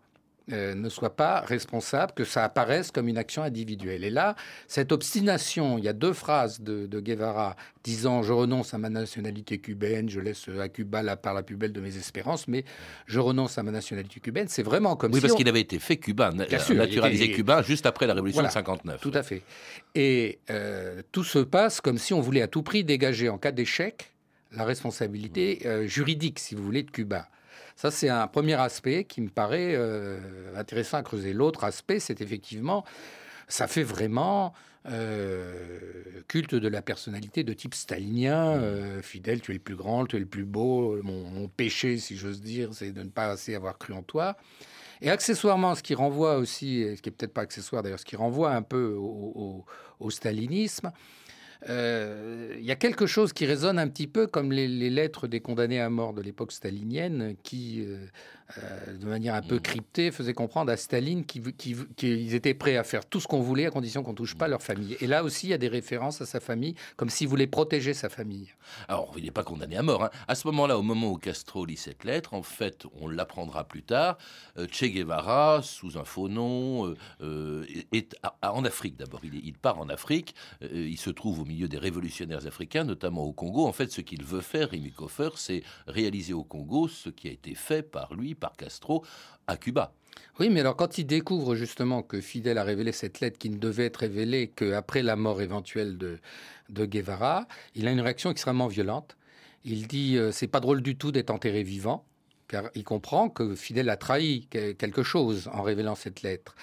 euh, 0.50 0.74
ne 0.74 0.88
soit 0.88 1.14
pas 1.14 1.40
responsable, 1.40 2.12
que 2.14 2.24
ça 2.24 2.42
apparaisse 2.42 2.90
comme 2.90 3.06
une 3.06 3.18
action 3.18 3.42
individuelle. 3.42 4.02
Et 4.02 4.10
là, 4.10 4.34
cette 4.66 4.90
obstination, 4.90 5.78
il 5.78 5.84
y 5.84 5.88
a 5.88 5.92
deux 5.92 6.12
phrases 6.12 6.60
de, 6.60 6.88
Guevara 7.00 7.54
disant 7.84 8.22
je 8.22 8.32
renonce 8.32 8.74
à 8.74 8.78
ma 8.78 8.90
nationalité 8.90 9.58
cubaine, 9.58 10.08
je 10.08 10.20
laisse 10.20 10.48
à 10.60 10.68
Cuba 10.68 11.02
la 11.02 11.16
part 11.16 11.34
la 11.34 11.42
plus 11.42 11.56
belle 11.56 11.72
de 11.72 11.80
mes 11.80 11.96
espérances, 11.96 12.48
mais 12.48 12.64
je 13.06 13.20
renonce 13.20 13.58
à 13.58 13.62
ma 13.62 13.70
nationalité 13.70 14.20
cubaine. 14.20 14.48
C'est 14.48 14.62
vraiment 14.62 14.96
comme 14.96 15.12
oui, 15.12 15.20
si 15.20 15.26
parce 15.26 15.34
qu'il 15.34 15.48
avait 15.48 15.60
été 15.60 15.78
fait 15.78 15.96
cubain, 15.96 16.30
naturalisé 16.32 17.30
cubain 17.30 17.62
juste 17.62 17.86
après 17.86 18.06
la 18.06 18.14
révolution 18.14 18.42
de 18.42 18.48
59. 18.48 19.00
Tout 19.00 19.12
à 19.14 19.22
fait. 19.22 19.42
Et 19.94 20.40
euh, 20.50 21.02
tout 21.12 21.24
se 21.24 21.38
passe 21.38 21.80
comme 21.80 21.98
si 21.98 22.14
on 22.14 22.20
voulait 22.20 22.42
à 22.42 22.48
tout 22.48 22.62
prix 22.62 22.84
dégager 22.84 23.28
en 23.28 23.38
cas 23.38 23.52
d'échec 23.52 24.12
la 24.54 24.64
responsabilité 24.64 25.60
euh, 25.64 25.86
juridique, 25.86 26.38
si 26.38 26.54
vous 26.54 26.62
voulez, 26.62 26.82
de 26.82 26.90
Cuba. 26.90 27.28
Ça, 27.76 27.90
c'est 27.90 28.08
un 28.08 28.26
premier 28.26 28.54
aspect 28.54 29.04
qui 29.04 29.20
me 29.20 29.28
paraît 29.28 29.74
euh, 29.74 30.18
intéressant 30.56 30.98
à 30.98 31.02
creuser. 31.02 31.32
L'autre 31.32 31.64
aspect, 31.64 32.00
c'est 32.00 32.20
effectivement, 32.20 32.84
ça 33.48 33.66
fait 33.66 33.82
vraiment 33.82 34.52
euh, 34.88 36.22
culte 36.28 36.54
de 36.54 36.68
la 36.68 36.82
personnalité 36.82 37.44
de 37.44 37.52
type 37.52 37.74
stalinien. 37.74 38.56
Mmh. 38.56 38.62
Euh, 38.62 39.02
fidèle, 39.02 39.40
tu 39.40 39.52
es 39.52 39.54
le 39.54 39.60
plus 39.60 39.76
grand, 39.76 40.06
tu 40.06 40.16
es 40.16 40.20
le 40.20 40.26
plus 40.26 40.44
beau. 40.44 41.00
Mon, 41.02 41.48
péché, 41.48 41.98
si 41.98 42.16
j'ose 42.16 42.40
dire, 42.40 42.70
c'est 42.72 42.92
de 42.92 43.02
ne 43.02 43.10
pas 43.10 43.30
assez 43.30 43.54
avoir 43.54 43.78
cru 43.78 43.92
en 43.92 44.02
toi. 44.02 44.36
Et 45.00 45.10
accessoirement, 45.10 45.74
ce 45.74 45.82
qui 45.82 45.94
renvoie 45.94 46.36
aussi, 46.36 46.86
ce 46.96 47.02
qui 47.02 47.08
est 47.08 47.12
peut-être 47.12 47.34
pas 47.34 47.42
accessoire 47.42 47.82
d'ailleurs, 47.82 47.98
ce 47.98 48.04
qui 48.04 48.14
renvoie 48.14 48.52
un 48.52 48.62
peu 48.62 48.94
au 48.94 50.10
stalinisme, 50.10 50.92
il 51.68 52.64
y 52.64 52.70
a 52.70 52.76
quelque 52.76 53.06
chose 53.06 53.32
qui 53.32 53.46
résonne 53.46 53.78
un 53.78 53.88
petit 53.88 54.06
peu 54.06 54.26
comme 54.26 54.52
les, 54.52 54.68
lettres 54.90 55.26
des 55.26 55.40
condamnés 55.40 55.80
à 55.80 55.90
mort 55.90 56.12
de 56.12 56.22
l'époque 56.22 56.52
stalinienne, 56.52 57.36
qui, 57.42 57.86
euh, 58.58 58.72
euh, 58.88 58.96
de 58.96 59.06
manière 59.06 59.34
un 59.34 59.42
peu 59.42 59.56
mm. 59.56 59.60
cryptée, 59.60 60.10
faisaient 60.10 60.34
comprendre 60.34 60.70
à 60.70 60.76
Staline 60.76 61.24
qu'ils 61.24 62.34
étaient 62.34 62.54
prêts 62.54 62.76
à 62.76 62.84
faire 62.84 63.04
tout 63.04 63.20
ce 63.20 63.26
qu'on 63.26 63.40
voulait 63.40 63.66
à 63.66 63.70
condition 63.70 64.02
qu'on 64.02 64.12
ne 64.12 64.16
touche 64.16 64.34
pas 64.34 64.48
leur 64.48 64.62
famille. 64.62 64.96
Et 65.00 65.06
là 65.06 65.24
aussi, 65.24 65.48
il 65.48 65.50
y 65.50 65.54
a 65.54 65.58
des 65.58 65.68
références 65.68 66.20
à 66.20 66.26
sa 66.26 66.40
famille, 66.40 66.74
comme 66.96 67.10
s'il 67.10 67.28
voulait 67.28 67.46
protéger 67.46 67.94
sa 67.94 68.08
famille. 68.08 68.48
Alors, 68.88 69.12
il 69.16 69.24
n'est 69.24 69.30
pas 69.30 69.44
condamné 69.44 69.76
à 69.76 69.82
mort. 69.82 70.04
Hein. 70.04 70.10
À 70.28 70.34
ce 70.34 70.46
moment-là, 70.48 70.78
au 70.78 70.82
moment 70.82 71.10
où 71.10 71.18
Castro 71.18 71.64
lit 71.64 71.76
cette 71.76 72.04
lettre, 72.04 72.34
en 72.34 72.42
fait, 72.42 72.84
on 73.00 73.08
l'apprendra 73.08 73.64
plus 73.64 73.82
tard, 73.82 74.18
Che 74.56 74.84
Guevara, 74.84 75.60
sous 75.62 75.98
un 75.98 76.04
faux 76.04 76.28
nom, 76.28 76.94
est 77.92 78.16
en 78.42 78.64
Afrique 78.64 78.96
d'abord. 78.96 79.20
Il, 79.24 79.34
il, 79.44 79.54
part 79.54 79.78
en 79.78 79.88
Afrique, 79.88 80.34
il 80.60 80.98
se 80.98 81.10
trouve 81.10 81.40
au 81.40 81.44
milieu 81.44 81.68
des 81.68 81.78
révolutionnaires 81.78 82.46
africains, 82.46 82.84
notamment 82.84 83.24
au 83.24 83.32
Congo. 83.32 83.66
En 83.66 83.72
fait, 83.72 83.90
ce 83.90 84.00
qu'il 84.00 84.24
veut 84.24 84.40
faire, 84.40 84.70
Rémi 84.70 84.92
Koffer, 84.92 85.30
c'est 85.36 85.62
réaliser 85.86 86.32
au 86.32 86.44
Congo 86.44 86.88
ce 86.88 87.10
qui 87.10 87.28
a 87.28 87.32
été 87.32 87.54
fait 87.54 87.82
par 87.82 88.14
lui, 88.14 88.34
par 88.42 88.56
Castro, 88.56 89.04
à 89.46 89.56
Cuba. 89.56 89.94
Oui, 90.40 90.50
mais 90.50 90.60
alors 90.60 90.76
quand 90.76 90.98
il 90.98 91.06
découvre 91.06 91.54
justement 91.54 92.02
que 92.02 92.20
Fidel 92.20 92.58
a 92.58 92.64
révélé 92.64 92.90
cette 92.90 93.20
lettre 93.20 93.38
qui 93.38 93.48
ne 93.50 93.56
devait 93.56 93.86
être 93.86 93.98
révélée 93.98 94.48
qu'après 94.48 95.02
la 95.02 95.14
mort 95.14 95.40
éventuelle 95.40 95.96
de, 95.96 96.18
de 96.68 96.84
Guevara, 96.84 97.46
il 97.76 97.86
a 97.86 97.92
une 97.92 98.00
réaction 98.00 98.30
extrêmement 98.30 98.66
violente. 98.66 99.16
Il 99.64 99.86
dit 99.86 100.16
euh, 100.16 100.32
c'est 100.32 100.48
pas 100.48 100.60
drôle 100.60 100.82
du 100.82 100.96
tout 100.96 101.12
d'être 101.12 101.30
enterré 101.30 101.62
vivant, 101.62 102.04
car 102.48 102.64
il 102.74 102.82
comprend 102.82 103.28
que 103.28 103.54
Fidel 103.54 103.88
a 103.88 103.96
trahi 103.96 104.48
quelque 104.50 105.04
chose 105.04 105.48
en 105.52 105.62
révélant 105.62 105.94
cette 105.94 106.22
lettre. 106.22 106.56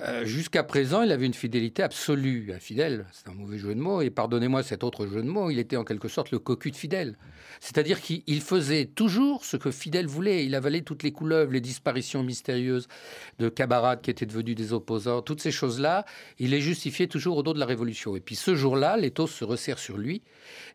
Euh, 0.00 0.24
jusqu'à 0.24 0.62
présent, 0.62 1.02
il 1.02 1.10
avait 1.10 1.26
une 1.26 1.34
fidélité 1.34 1.82
absolue 1.82 2.54
Fidèle. 2.60 3.06
C'est 3.12 3.28
un 3.28 3.34
mauvais 3.34 3.58
jeu 3.58 3.74
de 3.74 3.80
mots. 3.80 4.00
Et 4.00 4.10
pardonnez-moi 4.10 4.62
cet 4.62 4.84
autre 4.84 5.06
jeu 5.06 5.22
de 5.22 5.28
mots, 5.28 5.50
il 5.50 5.58
était 5.58 5.76
en 5.76 5.84
quelque 5.84 6.08
sorte 6.08 6.30
le 6.30 6.38
cocu 6.38 6.70
de 6.70 6.76
Fidèle. 6.76 7.16
C'est-à-dire 7.60 8.00
qu'il 8.00 8.40
faisait 8.40 8.86
toujours 8.86 9.44
ce 9.44 9.56
que 9.56 9.72
Fidèle 9.72 10.06
voulait. 10.06 10.46
Il 10.46 10.54
avalait 10.54 10.82
toutes 10.82 11.02
les 11.02 11.10
couleuvres, 11.10 11.52
les 11.52 11.60
disparitions 11.60 12.22
mystérieuses 12.22 12.86
de 13.40 13.48
camarades 13.48 14.00
qui 14.00 14.10
étaient 14.10 14.26
devenus 14.26 14.54
des 14.54 14.72
opposants, 14.72 15.20
toutes 15.20 15.40
ces 15.40 15.50
choses-là. 15.50 16.04
Il 16.38 16.50
les 16.50 16.60
justifiait 16.60 17.08
toujours 17.08 17.38
au 17.38 17.42
dos 17.42 17.54
de 17.54 17.58
la 17.58 17.66
révolution. 17.66 18.14
Et 18.14 18.20
puis 18.20 18.36
ce 18.36 18.54
jour-là, 18.54 18.96
l'étau 18.96 19.26
se 19.26 19.44
resserre 19.44 19.80
sur 19.80 19.98
lui. 19.98 20.22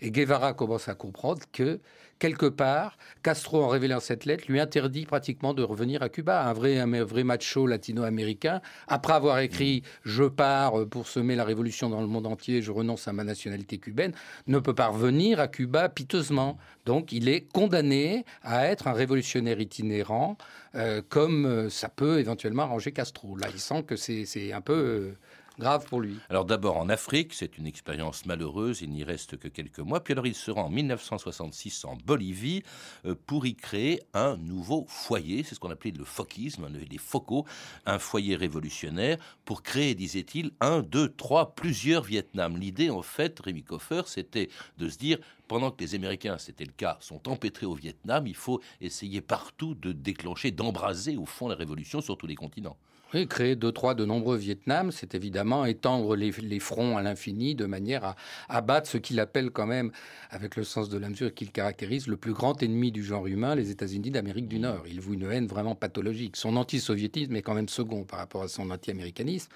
Et 0.02 0.12
Guevara 0.12 0.54
commence 0.54 0.90
à 0.90 0.96
comprendre 0.96 1.44
que 1.54 1.80
quelque 2.24 2.46
part, 2.46 2.98
Castro, 3.22 3.66
en 3.66 3.68
révélant 3.68 4.00
cette 4.00 4.24
lettre, 4.24 4.46
lui 4.48 4.62
interdit 4.62 5.06
pratiquement 5.06 5.54
de 5.54 5.62
revenir 5.62 6.02
à 6.04 6.08
Cuba. 6.08 6.48
Un 6.48 6.54
vrai, 6.54 6.80
un 6.80 7.04
vrai 7.04 7.26
macho 7.26 7.68
latino-américain, 7.68 8.62
après 8.88 9.12
avoir 9.12 9.40
écrit 9.40 9.84
Je 10.06 10.24
pars 10.24 10.88
pour 10.90 11.10
semer 11.10 11.36
la 11.36 11.44
révolution 11.44 11.90
dans 11.90 12.00
le 12.00 12.08
monde 12.08 12.26
entier, 12.26 12.62
je 12.62 12.72
renonce 12.72 13.10
à 13.10 13.12
ma 13.12 13.26
nationalité 13.26 13.78
cubaine, 13.78 14.14
ne 14.48 14.60
peut 14.60 14.74
pas 14.74 14.88
revenir 14.88 15.42
à 15.42 15.50
Cuba 15.50 15.90
piteusement. 15.90 16.58
Donc 16.86 17.12
il 17.12 17.28
est 17.28 17.42
condamné 17.52 18.24
à 18.42 18.68
être 18.68 18.88
un 18.88 18.94
révolutionnaire 18.94 19.60
itinérant, 19.60 20.38
euh, 20.76 21.02
comme 21.10 21.46
euh, 21.46 21.70
ça 21.70 21.90
peut 21.90 22.22
éventuellement 22.22 22.64
arranger 22.64 22.94
Castro. 22.94 23.36
Là, 23.36 23.48
il 23.54 23.60
sent 23.60 23.84
que 23.84 23.98
c'est 23.98 24.54
un 24.54 24.62
peu. 24.62 24.74
Euh, 24.74 25.18
grave 25.60 25.86
pour 25.86 26.02
lui. 26.02 26.18
Alors 26.30 26.46
d'abord 26.46 26.78
en 26.78 26.90
Afrique, 26.90 27.34
c'est 27.34 27.58
une 27.58 27.68
expérience 27.68 28.26
malheureuse, 28.26 28.82
il 28.82 28.90
n'y 28.90 29.04
reste 29.04 29.38
que 29.38 29.48
quelques 29.48 29.80
mois, 29.80 30.04
puis 30.04 30.14
alors 30.14 30.28
il 30.28 30.36
se 30.36 30.52
rend 30.52 30.66
en 30.66 30.70
1966 30.70 31.86
en 31.86 31.96
Bolivie 31.96 32.64
euh, 33.06 33.16
pour 33.28 33.46
y 33.46 33.56
créer 33.56 34.02
un 34.14 34.38
nouveau 34.38 34.86
foyer, 34.88 35.44
c'est 35.44 35.56
ce 35.56 35.60
qu'on 35.60 35.72
appelait 35.72 35.92
le 35.92 36.06
focisme, 36.06 36.68
les 36.90 36.98
focaux, 36.98 37.46
un 37.86 38.00
foyer 38.00 38.36
révolutionnaire 38.36 39.18
pour 39.46 39.64
créer, 39.64 39.96
disait-il, 39.96 40.52
un, 40.62 40.82
deux, 40.82 41.10
trois, 41.10 41.54
plusieurs 41.56 42.04
Vietnam. 42.04 42.58
L'idée 42.58 42.90
en 42.90 43.02
fait, 43.02 43.40
Rémi 43.40 43.64
Koffer, 43.64 44.04
c'était 44.06 44.50
de 44.78 44.90
se 44.90 44.98
dire 44.98 45.18
pendant 45.48 45.72
que 45.72 45.84
les 45.84 45.96
Américains, 45.96 46.38
c'était 46.38 46.66
le 46.66 46.72
cas, 46.72 46.98
sont 47.00 47.30
empêtrés 47.30 47.66
au 47.66 47.76
Vietnam, 47.76 48.26
il 48.28 48.36
faut 48.36 48.62
essayer 48.82 49.22
partout 49.22 49.76
de 49.76 49.92
déclencher, 49.92 50.52
d'embraser 50.52 51.18
au 51.18 51.26
fond 51.26 51.48
la 51.48 51.56
révolution 51.56 52.02
sur 52.02 52.18
tous 52.18 52.28
les 52.28 52.36
continents. 52.36 52.78
Oui, 53.14 53.28
créer 53.28 53.56
deux, 53.56 53.72
trois 53.72 53.94
de 53.94 54.06
nombreux 54.06 54.38
Vietnam, 54.38 54.92
c'est 54.92 55.14
évidemment 55.14 55.66
étendre 55.66 56.16
les, 56.16 56.60
fronts 56.60 56.98
à 56.98 57.04
l'infini 57.04 57.54
de 57.54 57.66
manière 57.68 58.04
à 58.04 58.16
abattre 58.50 58.90
ce 58.90 58.98
qu'il 58.98 59.20
appelle 59.20 59.52
quand 59.52 59.68
même, 59.68 59.92
avec 60.32 60.56
le 60.56 60.64
sens 60.64 60.90
de 60.90 60.98
la 60.98 61.10
mesure 61.10 61.32
qu'il 61.32 61.52
caractérise, 61.52 62.08
le 62.08 62.18
plus 62.18 62.34
grand 62.34 62.64
ennemi 62.64 62.92
du 62.92 63.04
genre 63.04 63.28
humain, 63.28 63.54
les 63.54 63.70
États-Unis 63.70 64.10
d'Amérique 64.10 64.48
du 64.48 64.58
Nord. 64.58 64.84
Il 64.88 65.00
voue 65.00 65.14
une 65.14 65.30
haine 65.32 65.46
vraiment 65.46 65.76
pathologique. 65.76 66.38
Son 66.38 66.56
antisoviétisme 66.56 67.36
est 67.36 67.44
quand 67.44 67.54
même 67.54 67.70
second 67.70 68.04
par 68.04 68.18
rapport 68.18 68.42
à 68.42 68.48
son 68.48 68.72
anti-américanisme. 68.72 69.50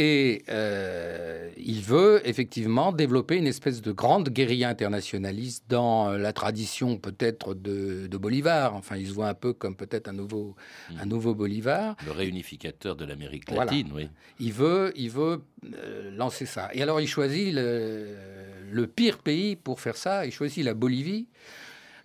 Et 0.00 0.44
euh, 0.48 1.50
il 1.56 1.82
veut 1.82 2.22
effectivement 2.24 2.92
développer 2.92 3.36
une 3.36 3.48
espèce 3.48 3.82
de 3.82 3.90
grande 3.90 4.28
guérilla 4.28 4.68
internationaliste 4.68 5.64
dans 5.68 6.10
la 6.10 6.32
tradition 6.32 6.96
peut-être 6.96 7.54
de, 7.54 8.08
Bolivar. 8.18 8.74
Enfin, 8.74 8.96
il 8.96 9.08
se 9.08 9.12
voit 9.12 9.28
un 9.28 9.34
peu 9.34 9.52
comme 9.52 9.76
peut-être 9.76 10.08
un 10.08 10.12
nouveau, 10.12 10.56
un 10.98 11.06
nouveau 11.06 11.34
Bolivar. 11.34 11.96
Le 12.06 12.12
réunificateur 12.12 12.77
de 12.84 13.04
l'Amérique 13.04 13.50
latine, 13.50 13.90
oui. 13.94 14.08
Il 14.38 14.52
veut, 14.52 14.92
il 14.96 15.10
veut 15.10 15.42
euh, 15.74 16.10
lancer 16.16 16.46
ça. 16.46 16.70
Et 16.72 16.82
alors 16.82 17.00
il 17.00 17.06
choisit 17.06 17.52
le, 17.52 18.86
pire 18.86 19.18
pays 19.18 19.56
pour 19.56 19.80
faire 19.80 19.96
ça. 19.96 20.26
Il 20.26 20.32
choisit 20.32 20.64
la 20.64 20.74
Bolivie. 20.74 21.26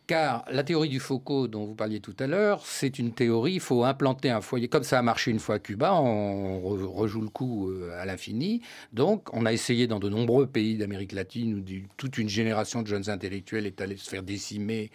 Car 0.05 0.43
la 0.51 0.65
théorie 0.65 0.89
du 0.89 0.99
Foucault 0.99 1.47
dont 1.47 1.63
vous 1.63 1.75
parliez 1.75 2.01
tout 2.01 2.15
à 2.19 2.27
l'heure, 2.27 2.65
c'est 2.65 2.99
une 2.99 3.13
théorie, 3.13 3.53
il 3.53 3.59
faut 3.62 3.86
implanter 3.86 4.29
un 4.29 4.41
foyer. 4.41 4.67
Comme 4.67 4.83
ça 4.83 4.99
a 4.99 5.01
marché 5.01 5.31
une 5.31 5.39
fois 5.39 5.55
à 5.55 5.59
Cuba, 5.59 5.93
on 5.93 6.59
rejoue 6.59 7.21
le 7.21 7.29
coup 7.29 7.71
euh, 7.71 7.97
à 7.97 8.05
l'infini. 8.05 8.62
Donc 8.91 9.29
on 9.31 9.45
a 9.45 9.53
essayé 9.53 9.88
dans 9.88 9.99
de 9.99 10.09
nombreux 10.09 10.45
pays 10.45 10.75
d'Amérique 10.75 11.13
latine 11.13 11.55
où 11.55 11.63
toute 11.95 12.17
une 12.17 12.27
génération 12.27 12.81
de 12.81 12.88
jeunes 12.88 13.09
intellectuels 13.09 13.65
est 13.65 13.79
allée 13.79 13.95
se 13.95 14.09
faire 14.09 14.23
décimer 14.23 14.91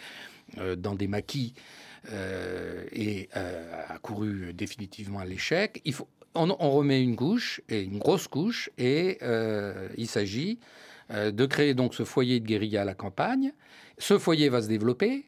euh, 0.58 0.76
dans 0.76 0.94
des 0.94 1.08
maquis 1.08 1.54
euh, 2.11 2.84
et 2.92 3.28
euh, 3.37 3.84
a 3.88 3.98
couru 3.98 4.52
définitivement 4.52 5.18
à 5.18 5.24
l'échec. 5.24 5.80
Il 5.84 5.94
faut, 5.94 6.08
on, 6.34 6.46
remet 6.70 7.02
une 7.02 7.16
couche, 7.16 7.61
et 7.68 7.82
une 7.82 7.98
grosse 7.98 8.28
couche, 8.28 8.70
et 8.78 9.18
euh, 9.22 9.88
il 9.96 10.06
s'agit 10.06 10.58
de 11.11 11.46
créer 11.46 11.72
donc 11.72 11.94
ce 11.94 12.04
foyer 12.04 12.38
de 12.38 12.46
guérilla 12.46 12.82
à 12.82 12.84
la 12.84 12.94
campagne. 12.94 13.52
Ce 13.96 14.18
foyer 14.18 14.50
va 14.50 14.61
se 14.61 14.68
développer 14.68 15.27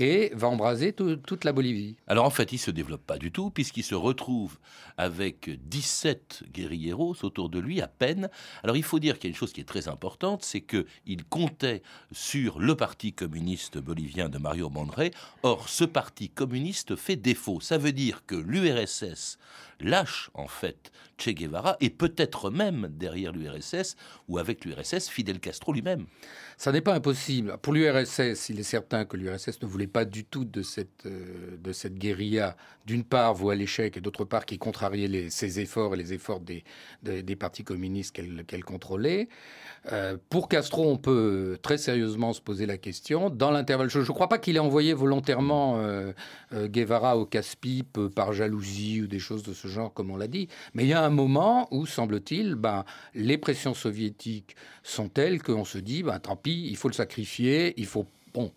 et 0.00 0.30
va 0.34 0.48
embraser 0.48 0.92
toute 0.92 1.44
la 1.44 1.52
Bolivie. 1.52 1.96
Alors 2.06 2.24
en 2.24 2.30
fait, 2.30 2.52
il 2.52 2.58
se 2.58 2.70
développe 2.70 3.04
pas 3.06 3.18
du 3.18 3.32
tout, 3.32 3.50
puisqu'il 3.50 3.82
se 3.82 3.94
retrouve 3.94 4.58
avec 4.96 5.50
17 5.68 6.44
guérilleros 6.52 7.16
autour 7.22 7.48
de 7.48 7.58
lui 7.58 7.80
à 7.80 7.88
peine. 7.88 8.28
Alors 8.62 8.76
il 8.76 8.82
faut 8.82 8.98
dire 8.98 9.18
qu'il 9.18 9.28
y 9.28 9.30
a 9.30 9.34
une 9.34 9.36
chose 9.36 9.52
qui 9.52 9.60
est 9.60 9.64
très 9.64 9.88
importante, 9.88 10.44
c'est 10.44 10.60
qu'il 10.60 11.24
comptait 11.28 11.82
sur 12.12 12.58
le 12.58 12.74
Parti 12.74 13.12
communiste 13.12 13.78
bolivien 13.78 14.28
de 14.28 14.38
Mario 14.38 14.70
Mondré. 14.70 15.12
Or, 15.42 15.68
ce 15.68 15.84
Parti 15.84 16.28
communiste 16.28 16.96
fait 16.96 17.16
défaut. 17.16 17.60
Ça 17.60 17.78
veut 17.78 17.92
dire 17.92 18.24
que 18.26 18.36
l'URSS 18.36 19.38
lâche 19.80 20.30
en 20.34 20.48
fait 20.48 20.90
Che 21.18 21.30
Guevara 21.30 21.76
et 21.80 21.90
peut-être 21.90 22.50
même 22.50 22.88
derrière 22.90 23.32
l'URSS 23.32 23.96
ou 24.28 24.38
avec 24.38 24.64
l'URSS 24.64 25.08
Fidel 25.08 25.40
Castro 25.40 25.72
lui-même. 25.72 26.06
Ça 26.56 26.72
n'est 26.72 26.80
pas 26.80 26.94
impossible. 26.94 27.56
Pour 27.62 27.72
l'URSS, 27.72 28.48
il 28.48 28.58
est 28.58 28.64
certain 28.64 29.04
que 29.04 29.16
l'URSS 29.16 29.62
ne 29.62 29.66
voulait 29.68 29.86
pas 29.86 30.04
du 30.04 30.24
tout 30.24 30.44
de 30.44 30.62
cette, 30.62 31.06
euh, 31.06 31.56
de 31.56 31.72
cette 31.72 31.94
guérilla, 31.94 32.56
d'une 32.84 33.04
part, 33.04 33.32
voit 33.32 33.54
l'échec, 33.54 33.96
et 33.96 34.00
d'autre 34.00 34.24
part, 34.24 34.44
qui 34.44 34.58
contrariait 34.58 35.30
ses 35.30 35.60
efforts 35.60 35.94
et 35.94 35.96
les 35.96 36.14
efforts 36.14 36.40
des, 36.40 36.64
des, 37.02 37.36
partis 37.36 37.62
communistes 37.62 38.12
qu'elle 38.12 38.64
contrôlait. 38.64 39.28
Euh, 39.92 40.16
pour 40.30 40.48
Castro, 40.48 40.90
on 40.90 40.96
peut 40.96 41.58
très 41.62 41.78
sérieusement 41.78 42.32
se 42.32 42.40
poser 42.40 42.66
la 42.66 42.76
question. 42.76 43.30
Dans 43.30 43.52
l'intervalle, 43.52 43.88
je 43.88 44.00
ne 44.00 44.04
crois 44.04 44.28
pas 44.28 44.38
qu'il 44.38 44.56
ait 44.56 44.60
envoyé 44.60 44.94
volontairement 44.94 45.78
euh, 45.78 46.12
Guevara 46.52 47.16
au 47.16 47.24
casse-pipe 47.24 48.00
par 48.16 48.32
jalousie 48.32 49.02
ou 49.02 49.06
des 49.06 49.20
choses 49.20 49.44
de 49.44 49.54
ce 49.54 49.67
genre, 49.68 49.92
comme 49.92 50.10
on 50.10 50.16
l'a 50.16 50.28
dit. 50.28 50.48
Mais 50.74 50.84
il 50.84 50.88
y 50.88 50.92
a 50.92 51.04
un 51.04 51.10
moment 51.10 51.68
où, 51.70 51.86
semble-t-il, 51.86 52.54
ben, 52.54 52.84
les 53.14 53.38
pressions 53.38 53.74
soviétiques 53.74 54.56
sont 54.82 55.08
telles 55.08 55.42
qu'on 55.42 55.64
se 55.64 55.78
dit, 55.78 56.02
ben, 56.02 56.18
tant 56.18 56.36
pis, 56.36 56.68
il 56.68 56.76
faut 56.76 56.88
le 56.88 56.94
sacrifier, 56.94 57.74
il 57.76 57.86
faut... 57.86 58.06
Bon, 58.34 58.52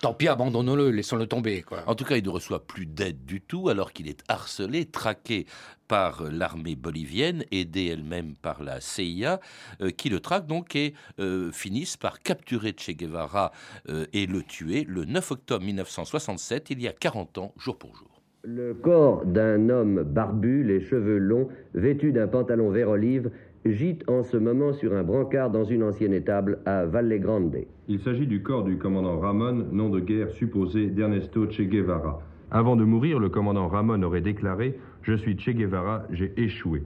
tant 0.00 0.14
pis, 0.14 0.28
abandonnons-le, 0.28 0.90
laissons-le 0.90 1.26
tomber. 1.26 1.62
Quoi. 1.62 1.84
En 1.86 1.94
tout 1.94 2.04
cas, 2.04 2.16
il 2.16 2.24
ne 2.24 2.30
reçoit 2.30 2.66
plus 2.66 2.86
d'aide 2.86 3.24
du 3.24 3.40
tout, 3.40 3.68
alors 3.68 3.92
qu'il 3.92 4.08
est 4.08 4.22
harcelé, 4.28 4.84
traqué 4.84 5.46
par 5.88 6.22
l'armée 6.24 6.74
bolivienne, 6.74 7.44
aidée 7.50 7.86
elle-même 7.86 8.34
par 8.34 8.62
la 8.62 8.80
CIA, 8.80 9.40
euh, 9.80 9.90
qui 9.90 10.08
le 10.08 10.20
traque 10.20 10.46
donc 10.46 10.74
et 10.74 10.94
euh, 11.18 11.52
finissent 11.52 11.96
par 11.96 12.20
capturer 12.20 12.74
Che 12.76 12.92
Guevara 12.92 13.52
euh, 13.88 14.06
et 14.12 14.26
le 14.26 14.42
tuer 14.42 14.84
le 14.88 15.04
9 15.04 15.32
octobre 15.32 15.64
1967, 15.64 16.70
il 16.70 16.80
y 16.80 16.88
a 16.88 16.92
40 16.92 17.38
ans, 17.38 17.52
jour 17.58 17.78
pour 17.78 17.94
jour. 17.94 18.21
Le 18.44 18.74
corps 18.74 19.24
d'un 19.24 19.68
homme 19.68 20.02
barbu, 20.02 20.64
les 20.64 20.80
cheveux 20.80 21.18
longs, 21.18 21.48
vêtu 21.74 22.10
d'un 22.10 22.26
pantalon 22.26 22.70
vert 22.70 22.88
olive, 22.88 23.30
gîte 23.64 24.02
en 24.08 24.24
ce 24.24 24.36
moment 24.36 24.72
sur 24.72 24.94
un 24.94 25.04
brancard 25.04 25.50
dans 25.50 25.62
une 25.62 25.84
ancienne 25.84 26.12
étable 26.12 26.58
à 26.66 26.84
Valle 26.84 27.16
Grande. 27.20 27.56
Il 27.86 28.00
s'agit 28.00 28.26
du 28.26 28.42
corps 28.42 28.64
du 28.64 28.78
commandant 28.78 29.20
Ramon, 29.20 29.68
nom 29.70 29.90
de 29.90 30.00
guerre 30.00 30.32
supposé 30.32 30.86
d'Ernesto 30.86 31.48
Che 31.48 31.62
Guevara. 31.62 32.20
Avant 32.50 32.74
de 32.74 32.82
mourir, 32.82 33.20
le 33.20 33.28
commandant 33.28 33.68
Ramon 33.68 34.02
aurait 34.02 34.20
déclaré 34.20 34.76
Je 35.02 35.14
suis 35.14 35.38
Che 35.38 35.50
Guevara, 35.50 36.02
j'ai 36.10 36.32
échoué. 36.36 36.82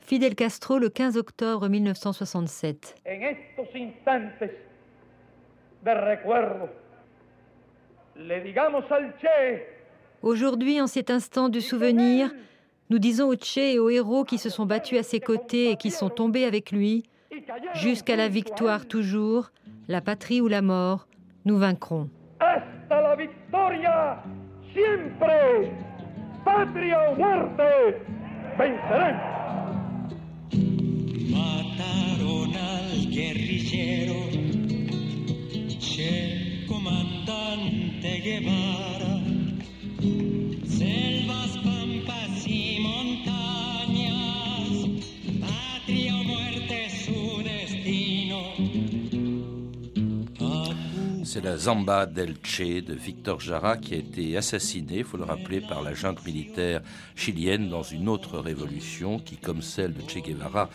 Fidel 0.00 0.34
Castro 0.34 0.78
le 0.78 0.90
15 0.90 1.16
octobre 1.16 1.66
1967. 1.66 2.96
Aujourd'hui, 10.22 10.80
en 10.80 10.86
cet 10.86 11.10
instant 11.10 11.48
du 11.48 11.60
souvenir, 11.60 12.30
nous 12.90 13.00
disons 13.00 13.28
au 13.28 13.34
Che 13.34 13.58
et 13.58 13.78
aux 13.80 13.90
héros 13.90 14.22
qui 14.22 14.38
se 14.38 14.50
sont 14.50 14.66
battus 14.66 14.98
à 15.00 15.02
ses 15.02 15.18
côtés 15.18 15.70
et 15.70 15.76
qui 15.76 15.90
sont 15.90 16.10
tombés 16.10 16.44
avec 16.44 16.70
lui, 16.70 17.02
jusqu'à 17.74 18.14
la 18.14 18.28
victoire 18.28 18.86
toujours, 18.86 19.50
la 19.88 20.00
patrie 20.00 20.40
ou 20.40 20.46
la 20.46 20.62
mort, 20.62 21.08
nous 21.44 21.58
vaincrons. 21.58 22.08
Zamba 51.62 52.06
del 52.06 52.40
Che 52.40 52.82
de 52.82 52.96
Victor 52.96 53.40
Jara 53.40 53.76
qui 53.76 53.94
a 53.94 54.02
été 54.12 54.36
assassiné, 54.36 54.98
il 54.98 55.04
faut 55.04 55.16
le 55.16 55.24
rappeler, 55.24 55.60
par 55.60 55.82
la 55.82 55.94
junte 55.94 56.24
militaire 56.24 56.82
chilienne 57.16 57.68
dans 57.68 57.82
une 57.82 58.08
autre 58.08 58.38
révolution 58.38 59.18
qui, 59.18 59.36
comme 59.36 59.62
celle 59.62 59.94
de 59.94 60.02
Che 60.02 60.18
Guevara, 60.18 60.68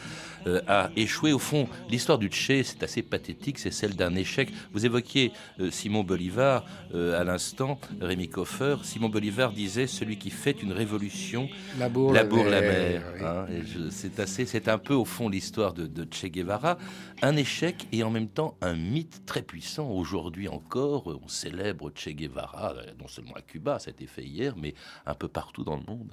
euh, 0.47 0.61
a 0.67 0.89
échoué. 0.95 1.33
Au 1.33 1.39
fond, 1.39 1.67
l'histoire 1.89 2.17
du 2.17 2.29
Che, 2.31 2.63
c'est 2.63 2.83
assez 2.83 3.03
pathétique, 3.03 3.59
c'est 3.59 3.71
celle 3.71 3.95
d'un 3.95 4.15
échec. 4.15 4.49
Vous 4.73 4.85
évoquiez 4.85 5.31
euh, 5.59 5.69
Simon 5.71 6.03
Bolivar 6.03 6.65
euh, 6.93 7.19
à 7.19 7.23
l'instant, 7.23 7.79
Rémi 8.01 8.29
Koffer. 8.29 8.77
Simon 8.83 9.09
Bolivar 9.09 9.51
disait 9.51 9.87
celui 9.87 10.17
qui 10.17 10.29
fait 10.29 10.61
une 10.63 10.71
révolution 10.71 11.49
laboure 11.77 12.13
la, 12.13 12.23
la 12.23 12.61
mer. 12.61 13.03
Hein, 13.23 13.45
c'est 13.91 14.19
assez, 14.19 14.45
c'est 14.45 14.67
un 14.67 14.77
peu 14.77 14.93
au 14.93 15.05
fond 15.05 15.29
l'histoire 15.29 15.73
de, 15.73 15.85
de 15.85 16.07
Che 16.09 16.25
Guevara, 16.25 16.77
un 17.21 17.35
échec 17.35 17.87
et 17.91 18.03
en 18.03 18.09
même 18.09 18.29
temps 18.29 18.57
un 18.61 18.73
mythe 18.73 19.25
très 19.25 19.41
puissant 19.41 19.89
aujourd'hui 19.89 20.47
encore, 20.47 21.19
on 21.23 21.27
célèbre 21.27 21.91
Che 21.93 22.09
Guevara, 22.09 22.73
non 22.99 23.07
seulement 23.07 23.26
à 23.35 23.41
Cuba, 23.41 23.79
ça 23.79 23.89
a 23.89 23.91
été 23.91 24.07
fait 24.07 24.23
hier, 24.23 24.55
mais 24.57 24.73
un 25.05 25.13
peu 25.13 25.27
partout 25.27 25.63
dans 25.63 25.77
le 25.77 25.83
monde. 25.83 26.11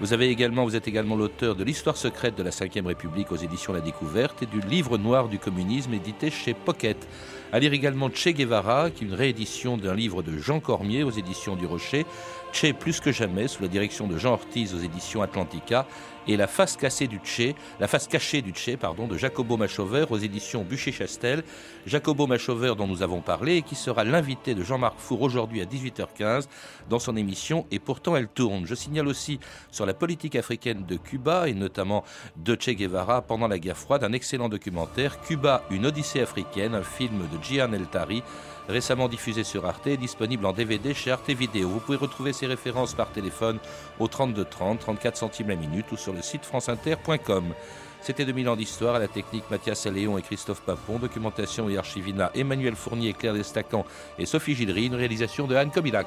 Vous, 0.00 0.14
êtes 0.14 0.88
également 0.88 1.14
l'auteur 1.14 1.54
de 1.54 1.62
l'histoire 1.62 1.98
secrète 1.98 2.34
de 2.34 2.42
la 2.42 2.48
Ve 2.48 2.86
République 2.86 3.30
aux 3.32 3.36
éditions 3.36 3.74
La 3.74 3.82
Découverte 3.82 4.42
et 4.42 4.46
du 4.46 4.62
livre 4.62 4.96
noir 4.96 5.28
du 5.28 5.38
communisme 5.38 5.92
édité 5.92 6.30
chez 6.30 6.54
Pocket. 6.54 7.06
À 7.52 7.58
lire 7.58 7.74
également 7.74 8.08
Che 8.08 8.28
Guevara, 8.28 8.88
qui 8.90 9.04
est 9.04 9.08
une 9.08 9.12
réédition 9.12 9.76
d'un 9.76 9.94
livre 9.94 10.22
de 10.22 10.38
Jean 10.38 10.58
Cormier 10.58 11.02
aux 11.02 11.10
éditions 11.10 11.54
du 11.54 11.66
Rocher, 11.66 12.06
Che 12.50 12.72
plus 12.72 12.98
que 12.98 13.12
jamais, 13.12 13.46
sous 13.46 13.60
la 13.60 13.68
direction 13.68 14.06
de 14.06 14.16
Jean 14.16 14.32
Ortiz 14.32 14.74
aux 14.74 14.78
éditions 14.78 15.20
Atlantica, 15.20 15.86
et 16.26 16.36
La 16.36 16.46
face 16.46 16.76
cassée 16.76 17.06
du 17.06 17.20
Che, 17.22 17.54
la 17.78 17.88
face 17.88 18.06
cachée 18.08 18.42
du 18.42 18.52
pardon, 18.78 19.06
de 19.06 19.16
Jacobo 19.16 19.56
Machover 19.56 20.06
aux 20.10 20.18
éditions 20.18 20.64
Bûcher-Chastel. 20.64 21.42
Jacobo 21.86 22.26
Machover 22.26 22.74
dont 22.76 22.86
nous 22.86 23.02
avons 23.02 23.20
parlé 23.20 23.56
et 23.56 23.62
qui 23.62 23.74
sera 23.74 24.04
l'invité 24.04 24.54
de 24.54 24.62
Jean-Marc 24.62 24.98
Four 24.98 25.22
aujourd'hui 25.22 25.60
à 25.60 25.64
18h15 25.64 26.46
dans 26.88 26.98
son 26.98 27.16
émission 27.16 27.66
Et 27.70 27.78
pourtant 27.78 28.16
elle 28.16 28.28
tourne. 28.28 28.66
Je 28.66 28.74
signale 28.74 29.08
aussi 29.08 29.40
sur 29.70 29.86
la 29.86 29.94
politique 29.94 30.36
africaine 30.36 30.84
de 30.86 30.96
Cuba 30.96 31.48
et 31.48 31.54
notamment 31.54 32.04
de 32.36 32.56
Che 32.58 32.70
Guevara 32.70 33.22
pendant 33.22 33.48
la 33.48 33.58
guerre 33.58 33.76
froide 33.76 34.04
un 34.04 34.12
excellent 34.12 34.48
documentaire 34.48 35.20
Cuba, 35.22 35.64
une 35.70 35.86
odyssée 35.86 36.20
africaine, 36.20 36.74
un 36.74 36.82
film 36.82 37.26
de 37.32 37.42
Gian 37.42 37.72
El 37.72 37.86
Tari 37.86 38.22
récemment 38.70 39.08
diffusé 39.08 39.44
sur 39.44 39.66
Arte, 39.66 39.88
disponible 39.88 40.46
en 40.46 40.52
DVD 40.52 40.94
chez 40.94 41.10
Arte 41.10 41.30
Vidéo. 41.30 41.68
Vous 41.68 41.80
pouvez 41.80 41.98
retrouver 41.98 42.32
ces 42.32 42.46
références 42.46 42.94
par 42.94 43.10
téléphone 43.10 43.58
au 44.00 44.08
32 44.08 44.44
30, 44.44 44.80
34 44.80 45.16
centimes 45.16 45.48
la 45.48 45.56
minute 45.56 45.92
ou 45.92 45.96
sur 45.96 46.12
le 46.12 46.22
site 46.22 46.44
franceinter.com. 46.44 47.54
C'était 48.00 48.24
2000 48.24 48.48
ans 48.48 48.56
d'histoire 48.56 48.94
à 48.94 48.98
la 48.98 49.08
technique 49.08 49.44
Mathias 49.50 49.86
Alléon 49.86 50.16
et 50.16 50.22
Christophe 50.22 50.62
Papon, 50.62 50.98
documentation 50.98 51.68
et 51.68 51.76
archivina 51.76 52.30
Emmanuel 52.34 52.74
Fournier, 52.74 53.12
Claire 53.12 53.34
Destacan 53.34 53.84
et 54.18 54.24
Sophie 54.24 54.54
Gilry, 54.54 54.86
une 54.86 54.94
réalisation 54.94 55.46
de 55.46 55.54
Anne 55.54 55.70
Comilac. 55.70 56.06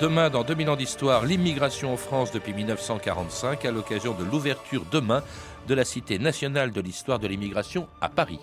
Demain, 0.00 0.28
dans 0.28 0.44
2000 0.44 0.70
ans 0.70 0.76
d'histoire, 0.76 1.24
l'immigration 1.24 1.94
en 1.94 1.96
France 1.96 2.30
depuis 2.30 2.52
1945 2.52 3.64
à 3.64 3.70
l'occasion 3.70 4.12
de 4.12 4.24
l'ouverture 4.24 4.84
demain 4.92 5.22
de 5.66 5.74
la 5.74 5.84
Cité 5.84 6.18
nationale 6.18 6.70
de 6.70 6.82
l'histoire 6.82 7.18
de 7.18 7.26
l'immigration 7.26 7.88
à 8.02 8.10
Paris. 8.10 8.40